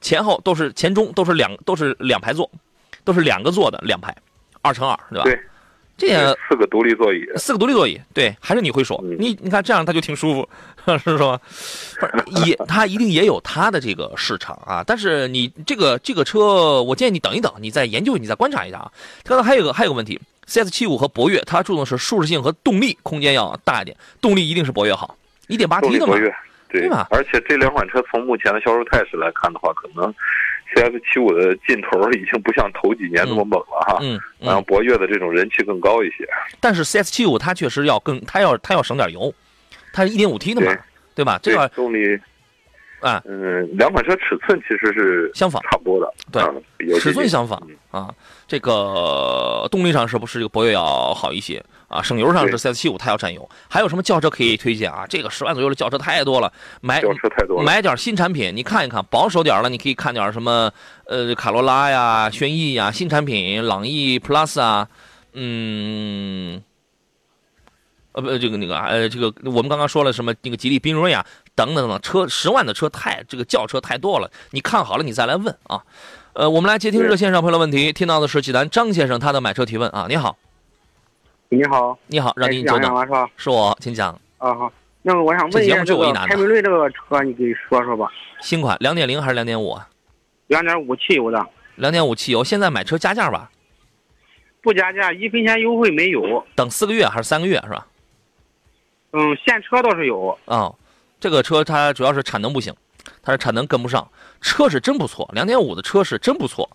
[0.00, 2.50] 前后都是前中都是两都是两排座，
[3.04, 4.14] 都是两个座的两排，
[4.62, 5.24] 二乘二，对吧？
[5.24, 5.40] 对，
[5.96, 10.48] 这也四个独立座椅，四个独立座椅，对，还是你会说，你你看这样他就挺舒服，
[10.98, 11.40] 是吧？
[12.44, 18.92] 也他一定也有他的这个市场啊，但是你这个这个车，我建议你等一等，你再研究，你再观察一下啊。
[19.22, 20.20] 刚才还有个还有个问题。
[20.46, 25.16] CS 七五和博越，它注重的是舒适性和动力，空间要大一点，动力一定是博越好，
[25.48, 26.14] 一点八 T 的嘛，
[26.68, 30.12] 对吧而且这两款车从目前的销售态势来看的话，可能
[30.74, 33.98] CS 七五的劲头已经不像头几年那么猛了哈。
[34.02, 36.28] 嗯然后嗯，博越的这种人气更高一些。
[36.58, 39.32] 但是 CS 七五它确实要更，它要它要省点油，
[39.92, 40.80] 它是一点五 T 的嘛对，
[41.16, 41.38] 对吧？
[41.40, 42.18] 这对个动力，
[43.04, 43.22] 啊。
[43.26, 45.62] 嗯，两款车尺寸其实是相仿。
[45.62, 48.12] 差不多的，对尺寸相仿啊，
[48.46, 51.62] 这个动力上是不是这个博越要好一些？
[51.88, 52.02] 啊？
[52.02, 55.06] 省油上是 CS 七五它要占油，还有什么轿车可以推荐啊？
[55.08, 57.64] 这个十万左右的轿车太多了，买轿车太多了。
[57.64, 60.72] 买点新产品，你看一看，保守点了，你可以看点什么，
[61.06, 64.88] 呃，卡罗拉呀、轩逸呀，新产品，朗逸 Plus 啊，
[65.34, 66.60] 嗯，
[68.12, 75.82] 呃不，这个那个呃，这个我们刚刚说了什么那个吉利缤瑞啊，等等等，车十万的车太这个轿车太多了，你看好了你再来问啊。
[76.32, 80.36] 呃，我们来接听热线上朋友的问题，听到的是济南张先生他的买车提问啊，你好，
[81.48, 83.30] 你好，你好，让您久等，了是吧？
[83.36, 88.10] 是我，请讲，啊好，那个我想问一下这个就凯美瑞这个车，你给说说吧。
[88.40, 89.78] 新款两点零还是两点五？
[90.48, 93.48] 两点五汽油的，两点五汽油，现在买车加价吧？
[94.60, 96.44] 不加价，一分钱优惠没有。
[96.56, 97.86] 等四个月还是三个月是吧？
[99.12, 100.36] 嗯，现车倒是有。
[100.46, 100.72] 啊、
[101.24, 102.70] 这个车它主要是产能不行，
[103.22, 104.06] 它的产能跟不上，
[104.42, 106.68] 车是真不错，两点五的车是真不错，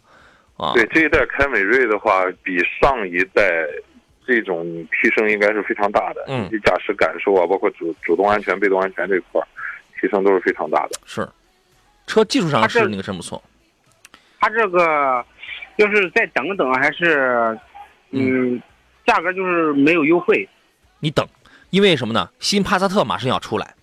[0.58, 3.44] 啊，对这一代凯美瑞的话，比上一代
[4.26, 6.26] 这种提升应该是非常大的。
[6.30, 9.46] 嗯以及驾驶感受啊，包括主主动安全、被动安全这块儿，
[10.02, 11.00] 提升都是非常大的。
[11.06, 11.30] 是，
[12.08, 13.40] 车技术上是那个真不错，
[14.40, 15.24] 它这个
[15.78, 17.56] 就是再等等，还是
[18.10, 18.60] 嗯，
[19.06, 20.50] 价格就是没有优惠。
[20.98, 21.24] 你等，
[21.70, 22.28] 因为什么呢？
[22.40, 23.76] 新帕萨特马上要出来，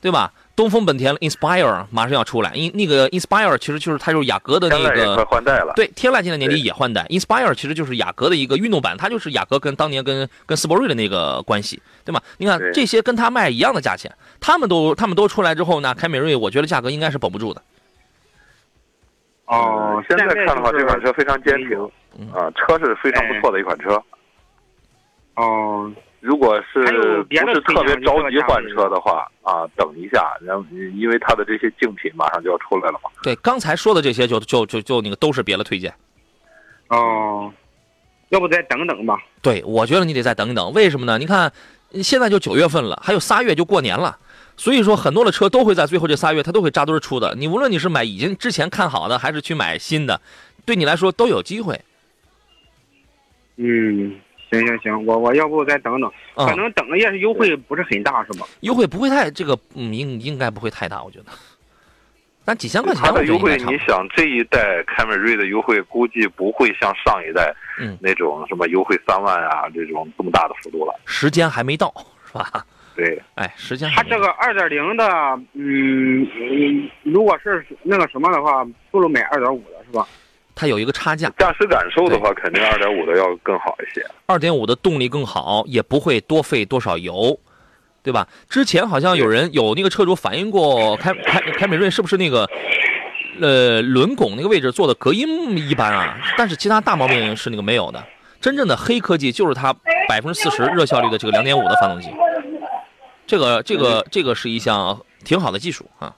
[0.00, 0.32] 对吧？
[0.54, 5.24] 东风本田 Inspire 马上要出来，因那个 Inspire 其实就是它就是雅阁的那个。
[5.26, 5.72] 换代了。
[5.76, 12.20] 对，天籁今年年底也换代，Inspire 其实就是雅阁的一个运动版，它就是雅阁跟当年跟跟斯铂瑞的那个关系，对吗？
[12.38, 17.62] 你看这些跟它卖一样的价钱，他们都他们都出来之后呢，凯美瑞我觉得价格应该是保不住的。
[19.46, 24.02] 哦嗯，现在看的话，这款车非常坚挺嗯啊，车是非常不错的一款车。
[25.36, 30.64] 哦，如果是不是特别着急换车的话啊，等一下，然后
[30.96, 33.10] 因为它的这些竞品马上就要出来了嘛。
[33.22, 35.94] 对，刚才说的这些就就就就那个都是别的推荐。
[36.88, 37.52] 哦，
[38.30, 39.18] 要不再等等吧。
[39.42, 41.18] 对，我觉得你得再等一等，为什么呢？
[41.18, 41.52] 你看，
[42.02, 44.18] 现在就九月份了，还有仨月就过年了，
[44.56, 47.34] 所以说很多的车都会在最后这仨月它都会扎堆出的。
[47.36, 50.20] 你无论你是买已经之前看好的，还是去买新的，
[50.66, 51.80] 对你来说都有机会。
[53.56, 54.18] 嗯，
[54.50, 58.46] 行行行，我我要不再等等，啊、可能等也是优惠不是很大，是吧？
[58.60, 61.26] 优惠不会太这个，嗯，应应该不会太大，我觉得。
[62.44, 63.58] 但几千块钱，它的优惠。
[63.58, 70.98] 你想这一代凯美瑞的优惠估计不会像上一代嗯那种什么优惠三万啊这种这么大的幅度了。
[71.04, 71.92] 时间还没到，
[72.26, 72.64] 是吧？
[72.96, 75.06] 对，哎，时间还它没到这个二点零的，
[75.52, 80.08] 嗯，嗯如果是那个什么的话，不如买二点五的是吧？
[80.58, 84.04] 它有一个差价，驾驶感受的话，肯定二点五的要更好一些。
[84.26, 87.38] 二点五的动力更好，也不会多费多少油，
[88.02, 88.26] 对吧？
[88.48, 92.50] 之前好像有人有那个车主反映过凯凯凯美瑞是不是那个
[93.40, 96.18] 呃轮拱那个位置做的隔音一般啊？
[96.36, 98.04] 但是其他大毛病是那个没有的。
[98.40, 99.72] 真正的黑科技就是它
[100.08, 102.08] 百分之四十热效率的这个两点五的发动机，
[103.28, 106.14] 这个这个这个是一项挺好的技术啊，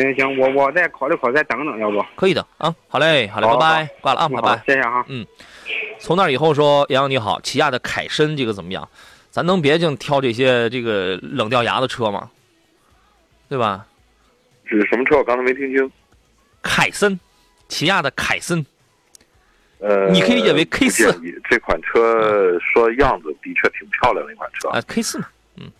[0.00, 2.04] 行行行，我我再考虑考虑，再等等，要不？
[2.16, 2.74] 可以的啊。
[2.88, 4.62] 好嘞，好嘞，好拜拜，挂了啊，拜拜。
[4.66, 5.04] 谢谢哈。
[5.98, 8.88] 从那以后说，杨洋你好，起亚的凯申这个怎么样？
[9.30, 12.30] 咱能别净挑这些这个冷掉牙的车吗？
[13.48, 13.86] 对吧？
[14.64, 15.16] 是什么车？
[15.16, 15.90] 我刚才没听清。
[16.62, 17.18] 凯森，
[17.68, 18.64] 起亚的凯森，
[19.78, 21.04] 呃，你可以理解为 K 四
[21.48, 24.68] 这款车说样子的确挺漂亮的一款车。
[24.70, 25.70] 啊，K 四嘛，嗯，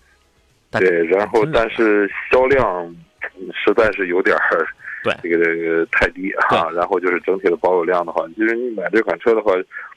[0.70, 2.96] 对，然后但是销量嗯
[3.54, 4.66] 实在是有点儿
[5.04, 6.68] 对这个这个太低啊。
[6.74, 9.52] 然后就是整体的保有量的话，其实你买这款车的话，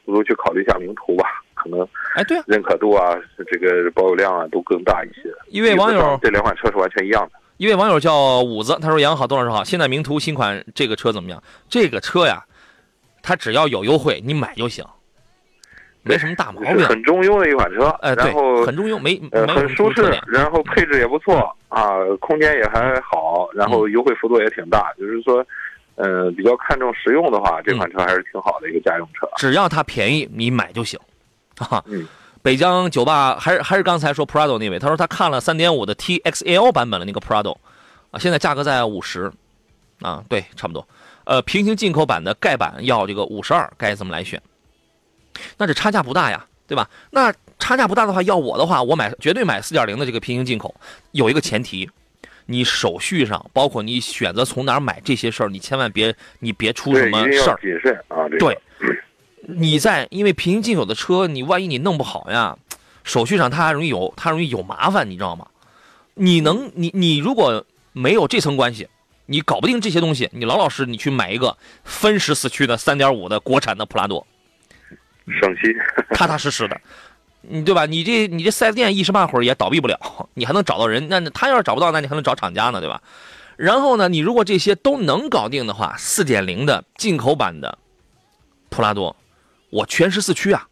[0.05, 3.15] 不如去考虑一下名图吧，可能哎，对啊，认可度啊，
[3.51, 5.29] 这个保有量啊都更大一些。
[5.49, 7.39] 一位网友这两款车是完全一样的。
[7.57, 11.41] 一位网友叫五子，他说：“杨好，董老师好，现在名图新款这个车怎么样？
[11.69, 12.43] 这个车呀，
[13.21, 14.83] 它只要有优惠，你买就行，
[16.03, 16.79] 没什么大毛病。
[16.85, 25.45] 很中庸的一款车，哎，对然后，很中庸，没很舒适然后配置也不错啊，空间也还好，然后嗯优惠幅度也挺大，就是说，
[25.95, 29.27] 呃，比较看重实用的话，这款车还是挺好的一个家用车。
[29.37, 30.99] 只要它便宜，你买就行。
[31.57, 32.07] 啊，嗯
[32.43, 37.55] 北疆酒吧还是还是刚才说 Prado 那位，他说他看了三点五的 TXL 版本的那个 Prado，
[38.09, 39.31] 啊，现在价格在五十，
[40.01, 40.83] 啊，对，差不多。
[41.25, 44.41] 呃，平行进口版的盖板要这个五十二，该怎么来选？
[45.57, 46.89] 那这差价不大呀，对对吧？
[47.09, 50.73] 那差价不大的话，要我的话，我买绝对买四点零的这个平行进口，
[51.11, 51.89] 有一个前提，
[52.45, 57.59] 你手续上，包括你选择从哪儿买这些事儿，你千万别你别出什么事儿。
[57.61, 58.23] 谨慎啊。
[58.29, 58.57] 这个对，
[59.41, 62.57] 你在因为平行进口的车，你万一你弄不好呀，
[63.03, 65.45] 手续上它还容易有它容易有麻烦，你知道吗？
[66.13, 68.87] 你能你你如果没有这层关系，
[69.25, 74.25] 你搞不定这些东西，你老老实你去买一个分时四驱的三点五的国产的普拉多，
[75.27, 75.73] 省心。
[76.15, 76.79] 踏踏实实的，
[77.41, 77.85] 你对吧？
[77.85, 81.07] 你这你这四 S 店一时半会儿也倒闭不了，你还能找到人。
[81.09, 83.01] 那他要是找不到，那你还能找厂家呢，对吧？
[83.57, 87.77] 然后呢，你如果这些都能搞定的话，四点零的进口版的
[88.69, 89.15] 普拉多，
[89.69, 90.67] 我全时四驱啊，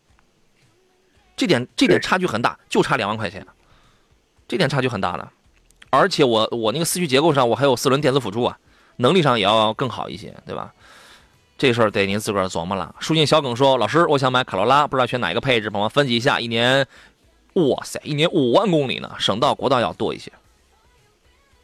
[1.36, 3.46] 这点这点差距很大，就差两万块钱，
[4.48, 5.30] 这点差距很大的。
[5.92, 8.58] 而且我我那个四驱结构上我还有四轮电子辅助啊，
[8.98, 10.74] 能力上也要更好一些，对吧？
[11.60, 12.96] 这事儿得您自个儿琢磨了。
[13.02, 16.40] 书信小耿说：“老师，我想买卡罗拉，不知道选哪个配置，帮忙分析一下。
[16.40, 16.88] 一年，
[17.56, 20.32] 哇塞，一年五万公里呢，省道、国道要多一些。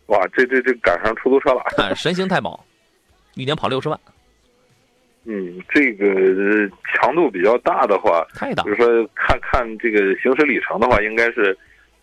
[0.07, 1.61] 哇，这这这赶上出租车了。
[1.81, 2.61] 哎，神行太保，
[3.35, 3.97] 一年跑六十万，
[5.23, 11.57] 嗯，这个呃强度比较大的话，太大比如说看看这个行驶里程的话，应该是，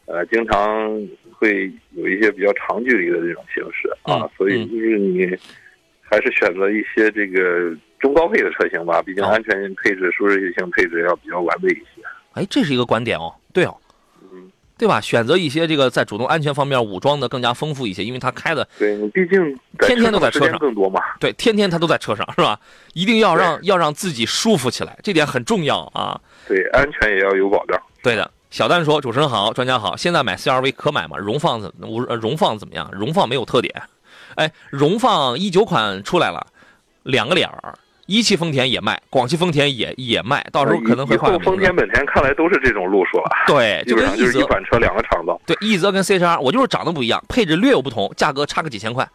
[0.06, 0.98] 呃，经常
[1.30, 5.26] 会有一些比较长距离的这种行驶啊，嗯所以就是你
[6.12, 12.02] 还是选择一些这个中高配的车型吧，毕竟哦安全性配置、舒适性配置要比较完备一些。
[12.34, 13.74] 哎，这是一个观点哦，对哦，
[14.30, 15.00] 嗯，对吧？
[15.00, 21.00] 选择一些这个在主动安全方面武装的更加丰富一些，因为他开的对你毕竟天天都在车上更多嘛。
[21.18, 22.60] 对，天天他都在车上，是吧？
[22.92, 26.20] 一定要让要让自己舒服起来，这点很重要啊。
[26.46, 27.80] 对，安全也要有保障。
[28.02, 31.16] 对的，小丹说：“主持人好，专家好，现在买 CRV 可买吗？
[31.16, 32.90] 荣放怎无呃荣放怎么样？
[32.92, 33.72] 荣放没有特点。
[34.36, 36.46] 哎，荣放一九款出来了，
[37.04, 37.74] 两个脸儿，
[38.06, 45.32] 一汽丰田也卖，广汽丰田也也卖，到时候可能会换丰田、本田看来都是这种路数了，对， 基就本上就是一款车两个厂子。
[45.46, 49.08] 对奕泽跟 CHR，我就是长得不一样，配置略有不同，价格差个几千块。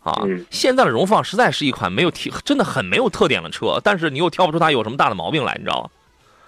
[0.00, 5.88] 啊，嗯现在的荣放实在是一款没有提，真的很没有特点的车，但是你又挑不出它有什么大的毛病来，你知道吗？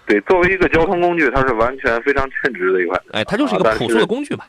[0.05, 3.09] 对，作为一个交通工具，它是完全非常称职的一款车。
[3.13, 4.47] 哎，它就是一个朴素的工具吧。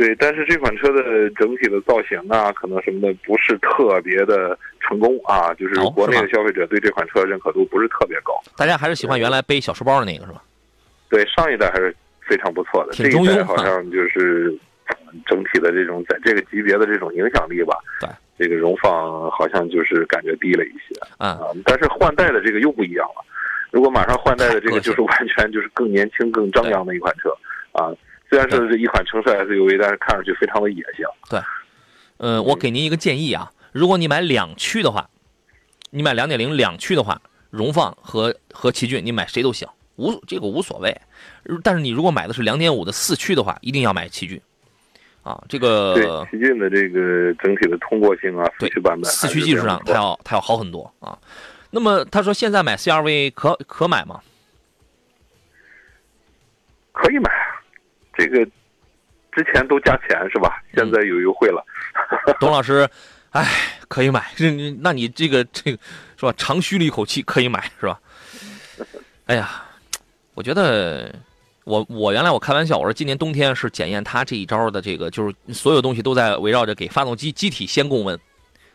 [0.00, 8.32] 对，但是这款车的整体的造型啊，可能什么的不是特别的成功啊，就是哦国内的消费者对这款车认可度不是特别高。
[8.56, 10.42] 大家还是喜欢原来背小书包的那个是吧？
[11.10, 11.94] 对，上一代还是
[12.26, 17.76] 非常不错的，这一代好像就是呃整体的这种在这个级别的这种影响力吧。
[18.00, 18.08] 对，
[18.38, 23.22] 这个荣放好像就是感觉低了一些啊，啊，但是换代的这个又不一样了。
[23.70, 27.28] 如果马上换代的这个就是完全就是更年轻、更张扬的一款车
[27.72, 27.92] 啊。
[28.30, 31.04] 虽然是一款城市 SUV，但是看上去非常的野性。
[31.28, 31.40] 对
[32.18, 35.10] 嗯，我给您一个建议啊，如果你买两驱的话，
[35.90, 40.96] 你买两点零两驱的话，荣放和和奇骏，你买谁都行，无这个无所谓。
[41.64, 44.40] 但是你如果买的是两点五的四驱的话，一定要买奇骏。
[45.22, 51.18] 啊，这对个奇骏的这个整体的通过性啊，四驱版本四驱技术上它要它要好很多啊。
[51.70, 54.20] 那么他说现在买 CRV 可可买吗？
[56.92, 57.30] 可以买，
[58.20, 58.44] 这个
[59.32, 60.62] 之前都加钱是吧？
[60.74, 61.64] 现在有优惠了。
[62.38, 62.86] 董老师，
[63.30, 63.48] 哎，
[63.88, 64.30] 可以买，
[64.80, 65.78] 那你这个这个
[66.18, 66.34] 是吧？
[66.36, 67.98] 长吁了一口气，可以买是吧？
[69.24, 69.62] 哎呀，
[70.34, 71.14] 我觉得
[71.64, 78.20] 我我原来我开玩笑，我说今年冬天是检验他这一招的这个，就是所有东西都在围绕着给发动机机体先供温，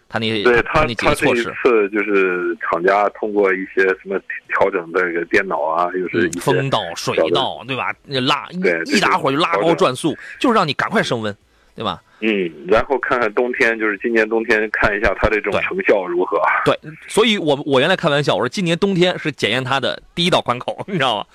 [0.08, 7.94] 它那对他，那几他这一个措施，次就是厂家通过一些什么调整这个电脑啊，又是嗯一，些风道、水道，对吧？
[8.04, 11.36] 那拉一对一打火就拉高转速，就是让你赶快升温，
[11.76, 12.02] 对吧？
[12.22, 16.40] 嗯，然后看看冬天，就是今年冬天看一下它这种成效如何。
[16.64, 21.26] 对，所以我我原来开玩笑，我说今年冬天是检验它的第一道关口，你知道吗？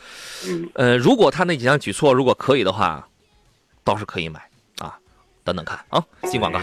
[0.48, 3.06] 嗯，呃，如果他那几项举措如果可以的话，
[3.84, 4.40] 倒是可以买
[4.78, 4.96] 啊，
[5.44, 6.02] 等等看啊。
[6.22, 6.58] 进广告，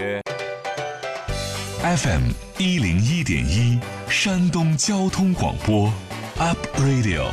[1.79, 5.93] FM 一零一点一，山东交通广播
[6.39, 7.27] ，Up Radio。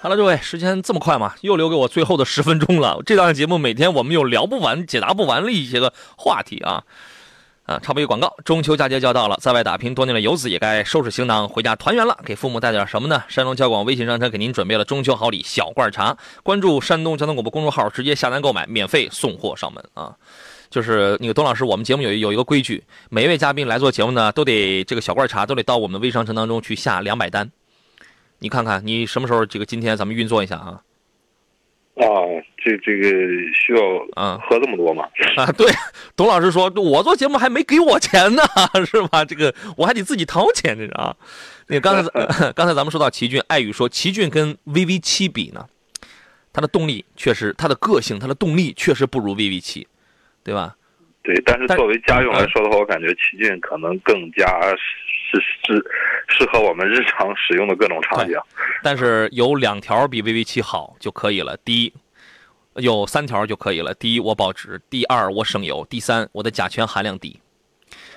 [0.00, 1.34] 好了，各位，时间这么快吗？
[1.42, 3.02] 又留给我最后的十分钟了。
[3.04, 6.82] 这档节目每天我们有聊不完、解答不完的一些个话题啊。
[7.66, 12.18] 啊，插播一广告，中秋佳节就要到了，在外打拼多年的游子也该收拾行囊回家团圆了。
[12.24, 13.22] 给父母带点什么呢？
[13.28, 20.16] 山东交广微信商城给您准备了中秋好礼小罐茶，关注山东交通广播公众号，直接下单购买，免费送货上门啊。
[20.74, 27.48] 就是那个董老师，我们节目有有一个规矩，每一位嘉宾来做节目呢，都得这个小罐茶都得到我们微商城当中去下两百单。
[28.40, 30.82] 你看看你什么时候这个今天咱们运作一下啊？
[31.94, 32.02] 啊，
[32.56, 33.08] 这这个
[33.54, 33.80] 需要
[34.20, 35.04] 啊喝这么多吗？
[35.36, 35.70] 啊，对，
[36.16, 38.42] 董老师说，我做节目还没给我钱呢，
[38.84, 39.24] 是吧？
[39.24, 41.14] 这个我还得自己掏钱，这是啊。
[41.68, 42.10] 那个刚才
[42.50, 45.64] 刚才咱们说到奇骏，爱宇说奇骏跟 VV 七比呢，
[46.52, 49.86] 它的动力确实，它的个性，它的动力确实不如 VV 七，
[50.44, 50.76] 对吧？
[51.22, 55.82] 对，但是作为家用来说的话，我感觉奇骏可能更加适适
[56.28, 58.36] 适合我们日常使用的各种场景。
[58.82, 61.56] 但是有两条比 VV 七好就可以了。
[61.64, 61.92] 第一，
[62.74, 63.94] 有三条就可以了。
[63.94, 67.40] 第一，我保值；第二，我省油；第三，我的甲醛含量低。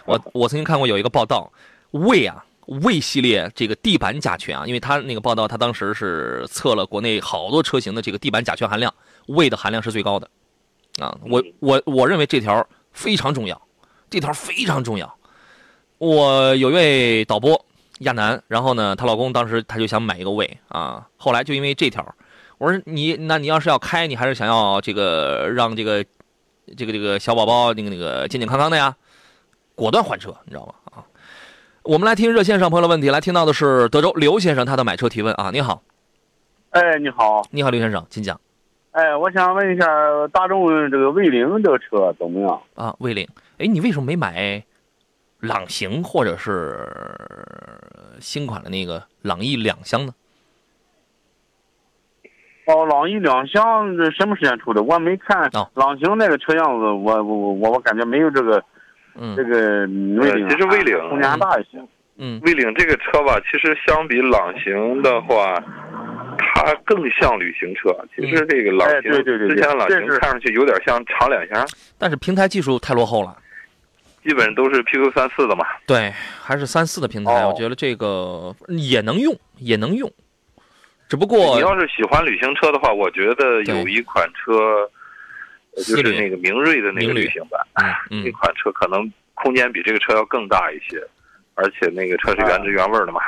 [0.04, 1.50] 我我曾经看过有一个报道，
[1.92, 8.94] 魏啊魏系列这个地板甲醛啊，因为它那个报道，它当时是测了国内好多车型的这个地板甲醛含量，
[9.28, 10.30] 魏的含量是最高的。
[11.00, 13.62] 啊，我我我认为这条非常重要，
[14.10, 15.14] 这条非常重要。
[16.00, 17.66] 我有一位导播
[18.00, 22.16] 亚楠，然后呢，她老公当时他就想买一个魏啊，后来就因为这条，
[22.58, 26.04] 我说你那你要是要开，你还是想要这个让这个
[26.76, 28.96] 这个这个小宝宝那个那个健健康康的呀，
[29.76, 30.74] 果断换车，你知道吗？
[30.92, 31.06] 啊，
[31.84, 35.82] 我们来听热线上朋友的问题，来听到的是德州刘先生他的买车提问啊，你好，
[36.72, 38.40] 哎，你好，你好刘先生，请讲
[38.98, 39.86] 哎，我想问一下，
[40.34, 42.60] 大众这个蔚领这个车怎么样？
[42.74, 43.28] 啊，蔚领，
[43.60, 44.64] 哎，你为什么没买
[45.40, 46.80] 朗行或者是
[48.20, 50.12] 新款的那个朗逸两厢呢？
[52.66, 54.82] 哦，朗逸两厢这什么时间出的？
[54.82, 58.64] 我没看哦朗行那个车样子，我我我我感觉没有这个
[59.14, 61.80] 嗯这个其实蔚领空间大一些。
[62.18, 65.54] 嗯蔚领这个车吧，其实相比朗行的话，
[66.68, 67.96] 它更像旅行车。
[68.14, 71.66] 其实这个朗哎行，对对对对之前的朗行看上去有点像长两厢，
[71.98, 73.38] 但是平台技术太落后了。
[74.22, 75.66] 基本都是 PQ 三四的嘛。
[75.86, 76.14] 对，
[76.44, 80.12] 还是三四的平台，哦我觉得这个也能用，也能用，
[81.08, 84.90] 只不过你要是喜欢旅行车的话，我觉得有一款车，
[85.78, 87.62] 呃就是那个明锐的那个旅旅行版，
[88.10, 91.02] 那款车可能空间比这个车要更大一些，
[91.56, 93.22] 而且那个车是原汁原味的嘛。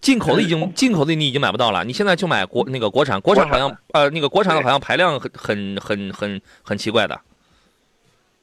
[0.00, 7.20] 进口的已经进口的你已经买不到了，你现在就买国那个国产，国产好像呃那个国产的好像排量很很很很很奇怪的，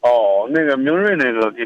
[0.01, 1.65] 哦，那个明锐那个比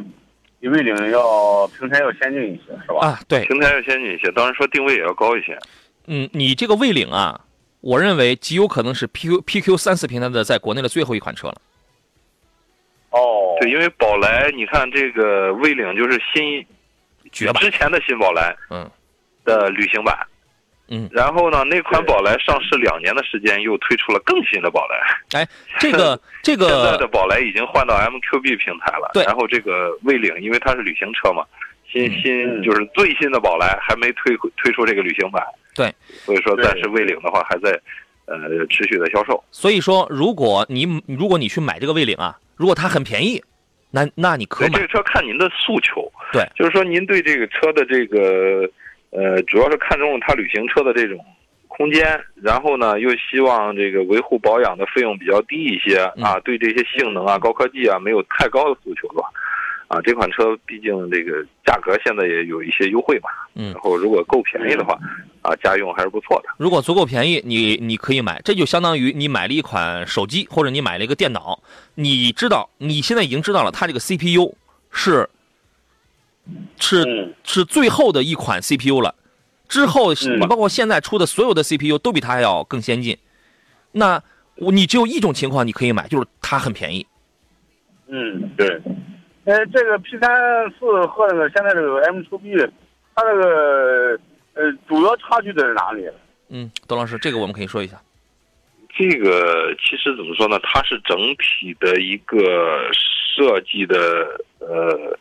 [0.59, 3.07] 比魏领要平台要先进一些，是吧？
[3.07, 5.57] 啊，对，平台要先进一些，当然说定位也要高一些。
[6.05, 7.41] 嗯，你这个魏领啊，
[7.81, 11.55] 我认为极有可能是 PQ PQ 三四平台的在国内的最后一款车了。
[13.11, 16.65] 哦，对，因为宝来，你看这个魏领就是新
[17.31, 17.63] 绝版。
[17.63, 18.89] 之前的新宝来，嗯
[19.45, 20.15] 的旅行版，
[20.89, 25.39] 嗯，然后呢，那款宝来上市两年的时间，又推出了更新的宝来。
[25.39, 25.47] 哎，
[25.79, 29.23] 这个 这个现在的宝来已经换到 MQB 平台了，对。
[29.23, 31.43] 然后这个蔚领，因为它是旅行车嘛，
[31.91, 32.21] 新嗯。
[32.21, 35.43] 新就是最新的宝来还没推推出这个旅行版，
[35.75, 35.93] 对，
[36.25, 37.71] 所以说对暂时魏领的话还在
[38.25, 39.43] 呃持续的销售。
[39.51, 43.43] 所以说，如果你如果你去买这个蔚领啊，如果它很便宜，
[43.91, 48.69] 那那你可对，这个车看您的诉求，对，就是说您对这个车的这个
[49.11, 51.17] 呃，主要是看中了它旅行车的这种
[51.67, 56.23] 空间，然后呢又希望这个维护保养的费用比较低一些嗯。
[56.23, 59.23] 啊，对这些性能啊、高科技啊没有太高的诉求吧，
[59.87, 63.71] 啊，这款车毕竟这个价格现在也有一些优惠嘛，嗯。
[63.71, 64.97] 然后如果够便宜的话，
[65.41, 66.49] 啊，家用还是不错的。
[66.57, 71.63] 如果足够便宜，你你可以买，这就相当于你买了一款手机或者你买了一个电脑，
[71.95, 74.53] 你知道你现在已经知道了它这个 CPU
[74.91, 75.29] 是
[76.79, 79.15] 是嗯是最后的一款 CPU 了，
[79.67, 83.17] 之后你包括现在出的所有的 CPU 都比它还要更先进，
[83.91, 84.21] 那
[84.55, 87.05] 你只有一种情况你可以买，就是它很便宜。
[88.07, 88.81] 嗯，对。
[89.45, 90.29] 呃，这个 P 三
[90.77, 92.55] 四和那个现在这个 M 2 B，
[93.15, 94.19] 它这个
[94.53, 96.07] 呃主要差距在哪里？
[96.49, 97.99] 嗯，董老师，这个我们可以说一下。
[98.95, 100.59] 这个其实怎么说呢？
[100.61, 102.37] 它是整体的一个
[102.91, 103.97] 设计的
[104.59, 105.17] 呃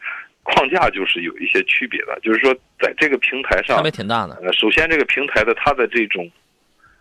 [0.49, 2.19] 框架，就是有一些区别的。
[2.23, 4.39] 就是说，在这个平台上差别，挺大的。
[4.43, 6.31] 呃，首先这个平台的它的这种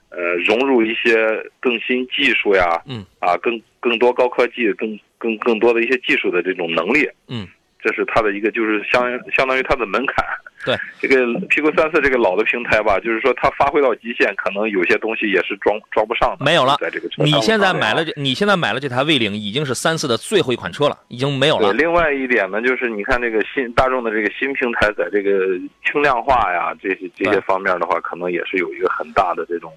[0.09, 1.15] 呃融入一些
[1.59, 7.47] 更新技术呀，嗯啊，更更多高科技、更更更多的一些技术的这种能力，嗯，
[7.87, 10.25] 这是它的一个就是相相当于它的门槛。
[10.65, 16.43] 对，这个 P Q 三四这个老的平台吧，就是说它发挥到极限，可能有些东西也是装装不上的。
[16.43, 21.73] 没有了在这个车上你现在买了啊这，你现在买了这台魏领，已经是三四的最后一款车了，已经没有对，了。
[21.73, 29.71] 另外一点呢，就是你看这个新大众的这个新平台，在这个轻量化呀这些这些方面的话，可能也是有一个很大的这种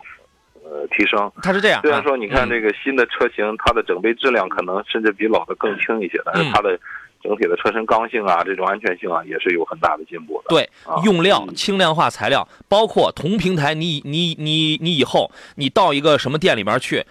[0.65, 1.31] 呃提升。
[1.41, 6.77] 它是这样，虽然说你看嗯这个新的车型，它的整备质量可能甚至比老的更轻一些，但是嗯它的
[7.23, 10.49] 整体的车身刚性啊，这种安全性啊，也是有很大的进步的。
[10.49, 17.05] 对啊，用料、嗯轻量化材料，包括同平台你，你你你以后你到一个什么店里面去，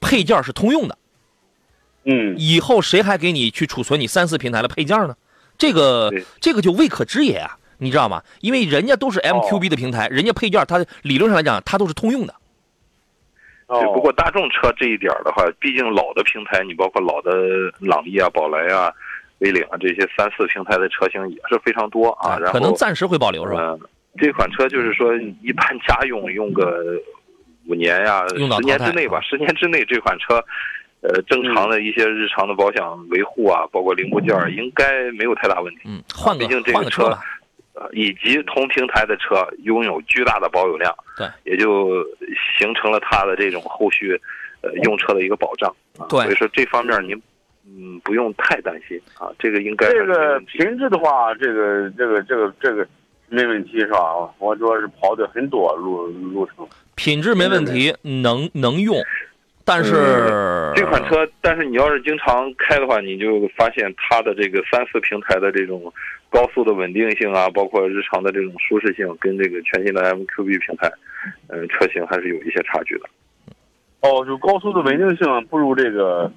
[0.00, 0.96] 配件是通用的。
[2.04, 5.14] 嗯以后谁还给你去储存你三四平台的配件呢？
[5.58, 8.22] 这个这个就未可知也啊，你知道吗？
[8.40, 12.34] 因为人家都是哦 MQB 的平台，人家配件它理论上来讲它都是通用的。
[13.68, 17.30] 哦只不过大众车这一点的话，毕竟老的平台，你包括老的
[17.78, 18.92] 朗逸啊、宝来啊、
[19.42, 22.38] 威领啊这些三四平台的车型也是非常多啊。
[22.38, 23.60] 然后可能暂时会保留是吧？
[23.60, 23.80] 嗯，
[24.18, 26.82] 这款车就是说，一般家用用个
[27.66, 30.42] 五年呀、用到十年之内吧，十年之内这款车，
[31.02, 35.80] 呃，正常的一些日常的保养维护啊，包括零部件儿，应该没有太大问题。
[35.84, 37.18] 嗯，换个毕竟这个车换个车。
[37.74, 42.04] 呃，以及同平台的车拥有巨大的保有量，对，也就
[42.58, 44.12] 形成了它的这种后续，
[44.60, 45.74] 呃，用车的一个保障。
[45.98, 47.18] 啊、对所以说这方面您，
[47.64, 52.86] 嗯，不用太担心啊，这个应该这个品质的话，这个这个这个这个
[53.28, 54.14] 没问题是吧？
[54.38, 56.66] 我主要是跑的很多路路程。
[56.96, 58.96] 品质没问题，能能用，
[59.64, 65.92] 但是、嗯这款车，但是你要是经常开的话，你就发现它的这个三四平台的这种
[66.30, 70.90] 高速的稳定性啊，包括日常的这种舒适性，跟这个全新的 MQB 平台，
[71.48, 73.04] 嗯、车型还是有一些差距的。
[74.00, 76.30] 哦，就高速的稳定性不如这个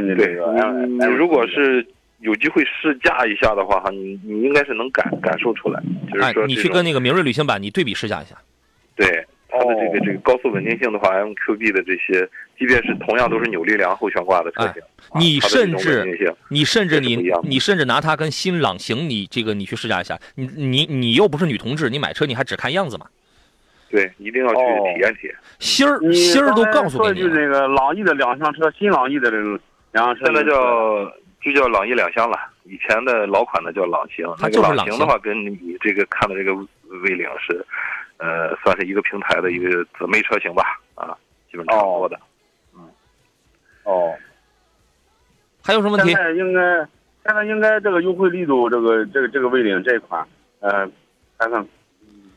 [0.00, 0.86] 对，个。
[0.86, 1.86] 你你如果是
[2.20, 8.36] 有机会试驾一下的话，哈，你你应该是能感感受出来，就是哎说，你去跟那个明锐旅行版你对比试驾一下。
[8.94, 9.06] 对
[9.48, 12.28] 它的这个哦这个高速稳定性的话，MQB 的这些，
[12.58, 23.06] 即便是同样都是扭力梁后悬挂的车型，啊你甚至你甚至你你甚至拿它跟新朗行，你这个你去试驾一下，你你你又不是女同志，你买车你还只看样子嘛？
[23.90, 25.34] 对，一定要去哦体验体验。
[25.58, 27.12] 芯儿你芯儿都告诉给你了。
[27.12, 29.60] 说的就是那个朗逸的两厢车，新朗逸的这个
[29.92, 34.26] 两厢车，现在叫就叫朗逸两厢了，以前的老款的叫朗行。
[34.38, 36.54] 它那个就是朗行的话，跟你这个看的这个
[37.02, 37.64] 威领是，
[38.16, 41.16] 呃，算是一个平台的一个姊妹车型吧，啊，
[41.50, 42.18] 基本差不多的。
[42.74, 42.88] 嗯
[43.84, 44.14] 哦，
[45.64, 46.16] 还有什么问题现？
[46.16, 46.60] 在应该
[47.24, 50.24] 现在应该这个优惠力度，这个这个这个威领这一款，
[50.60, 50.88] 呃，
[51.36, 51.60] 还算
[52.02, 52.30] 嗯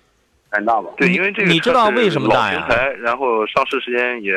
[0.50, 0.90] 很大吧？
[0.98, 4.34] 对，因为这个你知道为什么大呀老平台，然后上市时间也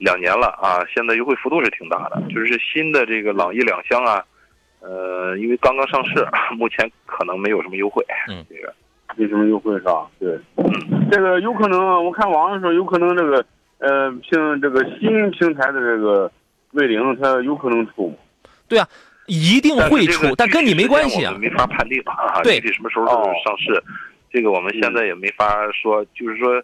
[0.00, 2.20] 两年了啊，现在优惠幅度是挺大的。
[2.28, 4.24] 就是新的这个朗逸两厢啊，
[4.80, 6.26] 呃，因为刚刚上市，
[6.56, 8.04] 目前可能没有什么优惠。
[8.28, 8.74] 嗯，这个
[9.16, 10.08] 没什么优惠是吧？
[10.18, 10.38] 对，
[11.10, 13.44] 这个有可能，我看网上说有可能这个
[13.78, 16.30] 呃，凭这个新平台的这个
[16.72, 18.12] 威领，它有可能出。
[18.68, 18.88] 对啊
[19.26, 21.36] 一定会出，但跟你没关系啊。
[21.38, 23.82] 没法判定啊，对具体什么时候上市，
[24.32, 26.60] 这个我们现在也没法说，就是说，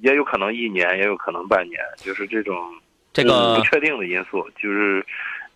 [0.00, 2.56] 也有可能一年，也有可能半年，就是这种
[3.12, 4.48] 这个不确定的因素。
[4.60, 5.04] 就是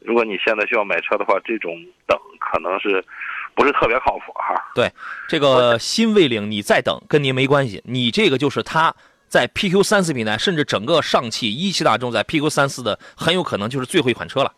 [0.00, 1.76] 如果你现在需要买车的话，这种
[2.06, 3.04] 等可能是
[3.54, 4.54] 不是特别靠谱哈。
[4.74, 4.90] 对
[5.28, 8.94] 这个新蔚领你再等跟您没关系，你这个就是它
[9.26, 14.52] 在 PQ 三四平台，甚至整个上汽一汽大众在 PQ 三四的很有可能就是最后一款车了，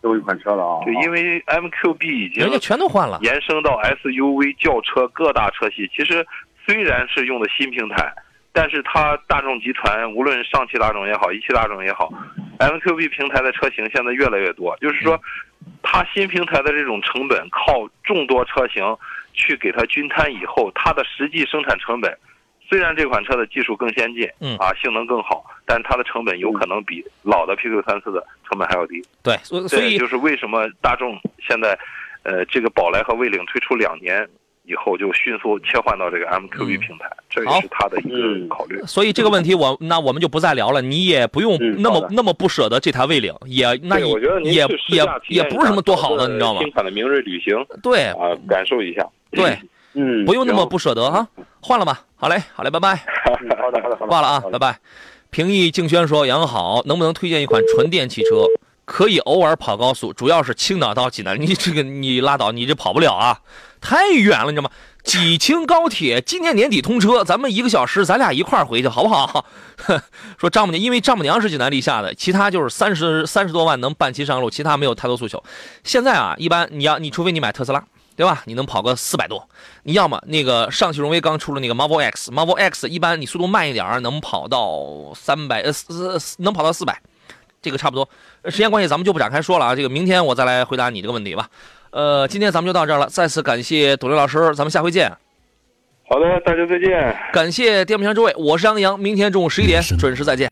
[0.00, 0.84] 最后一款车了啊！
[0.84, 3.18] 对，因为 MQB 已经人家全都换了。
[3.22, 5.90] 延伸到 SUV、轿车各大车系。
[5.96, 6.24] 其实
[6.64, 8.12] 虽然是用的新平台，
[8.52, 12.12] 但是它大众集团无论上汽大众也好，一汽大众也好
[12.58, 14.76] ，MQB 平台的车型现在越来越多。
[14.78, 15.18] 就是说，
[15.82, 18.84] 它新平台的这种成本靠众多车型
[19.32, 22.16] 去给它均摊以后，它的实际生产成本。
[22.68, 29.02] 虽然这款车的技术更先进，嗯啊，性能更好，但它的成本有可能比老的 PQ 三四的成本还要低。
[29.22, 31.78] 对，所以就是为什么大众现在，
[32.22, 34.26] 呃，这个宝来和蔚领推出两年
[34.64, 38.80] 以后，就迅速切换到这个 MQB 嗯平台，这也是他的一嗯个考虑。
[38.86, 44.06] 所以这个问题我那我们就不再聊了，你也不用那么那么不舍得这台魏领，也那，也
[44.42, 46.60] 也也也不是什么多好的，你知道吗？
[46.60, 49.06] 新款的明锐旅行 对啊，感受一下。
[49.32, 49.58] 对，
[49.94, 51.26] 嗯，不用那么不舍得哈，
[51.60, 52.00] 换了吧。
[52.16, 52.94] 好嘞，好嘞，拜拜。
[53.42, 54.78] 嗯好的好的好的，挂了啊，拜拜。
[55.30, 58.44] 平易静轩说：“杨好，能不能推荐一款纯电汽车，
[58.92, 61.40] 可以偶尔跑高速，主要是青岛到济南。
[61.40, 63.40] 你 这个你拉倒，你这跑不了啊，
[63.80, 64.70] 太远了，你知道吗？
[65.02, 69.46] 济青高铁今年年底通车，咱们一个小时，咱俩一块回去好不好？
[70.36, 75.42] 说丈母娘，因为丈母娘是济南立夏的，其他就是三十三十多万能办齐上路，其他没有太多诉求。
[75.82, 77.82] 现在啊，一般你要你除非你买特斯拉。”
[78.14, 78.42] 对吧？
[78.44, 79.48] 你能跑个四百多，
[79.84, 87.00] 你要么那个上汽荣威刚出了那个 Marvel X，Marvel X 一般你速度慢一点能跑到三百呃四能跑到四百，
[87.62, 88.06] 这个差不多。
[88.42, 91.48] 呃时间关系咱们就不展开说了啊，这个明天我再来回答你这个问题吧。
[91.90, 95.10] 呃，今天咱们就到这儿了，再次感谢董雷老师，咱们下回见。
[96.08, 97.16] 好的，大家再见。
[97.32, 100.40] 感谢电冰箱诸位，我是杨洋，明天中午十一点准时再见。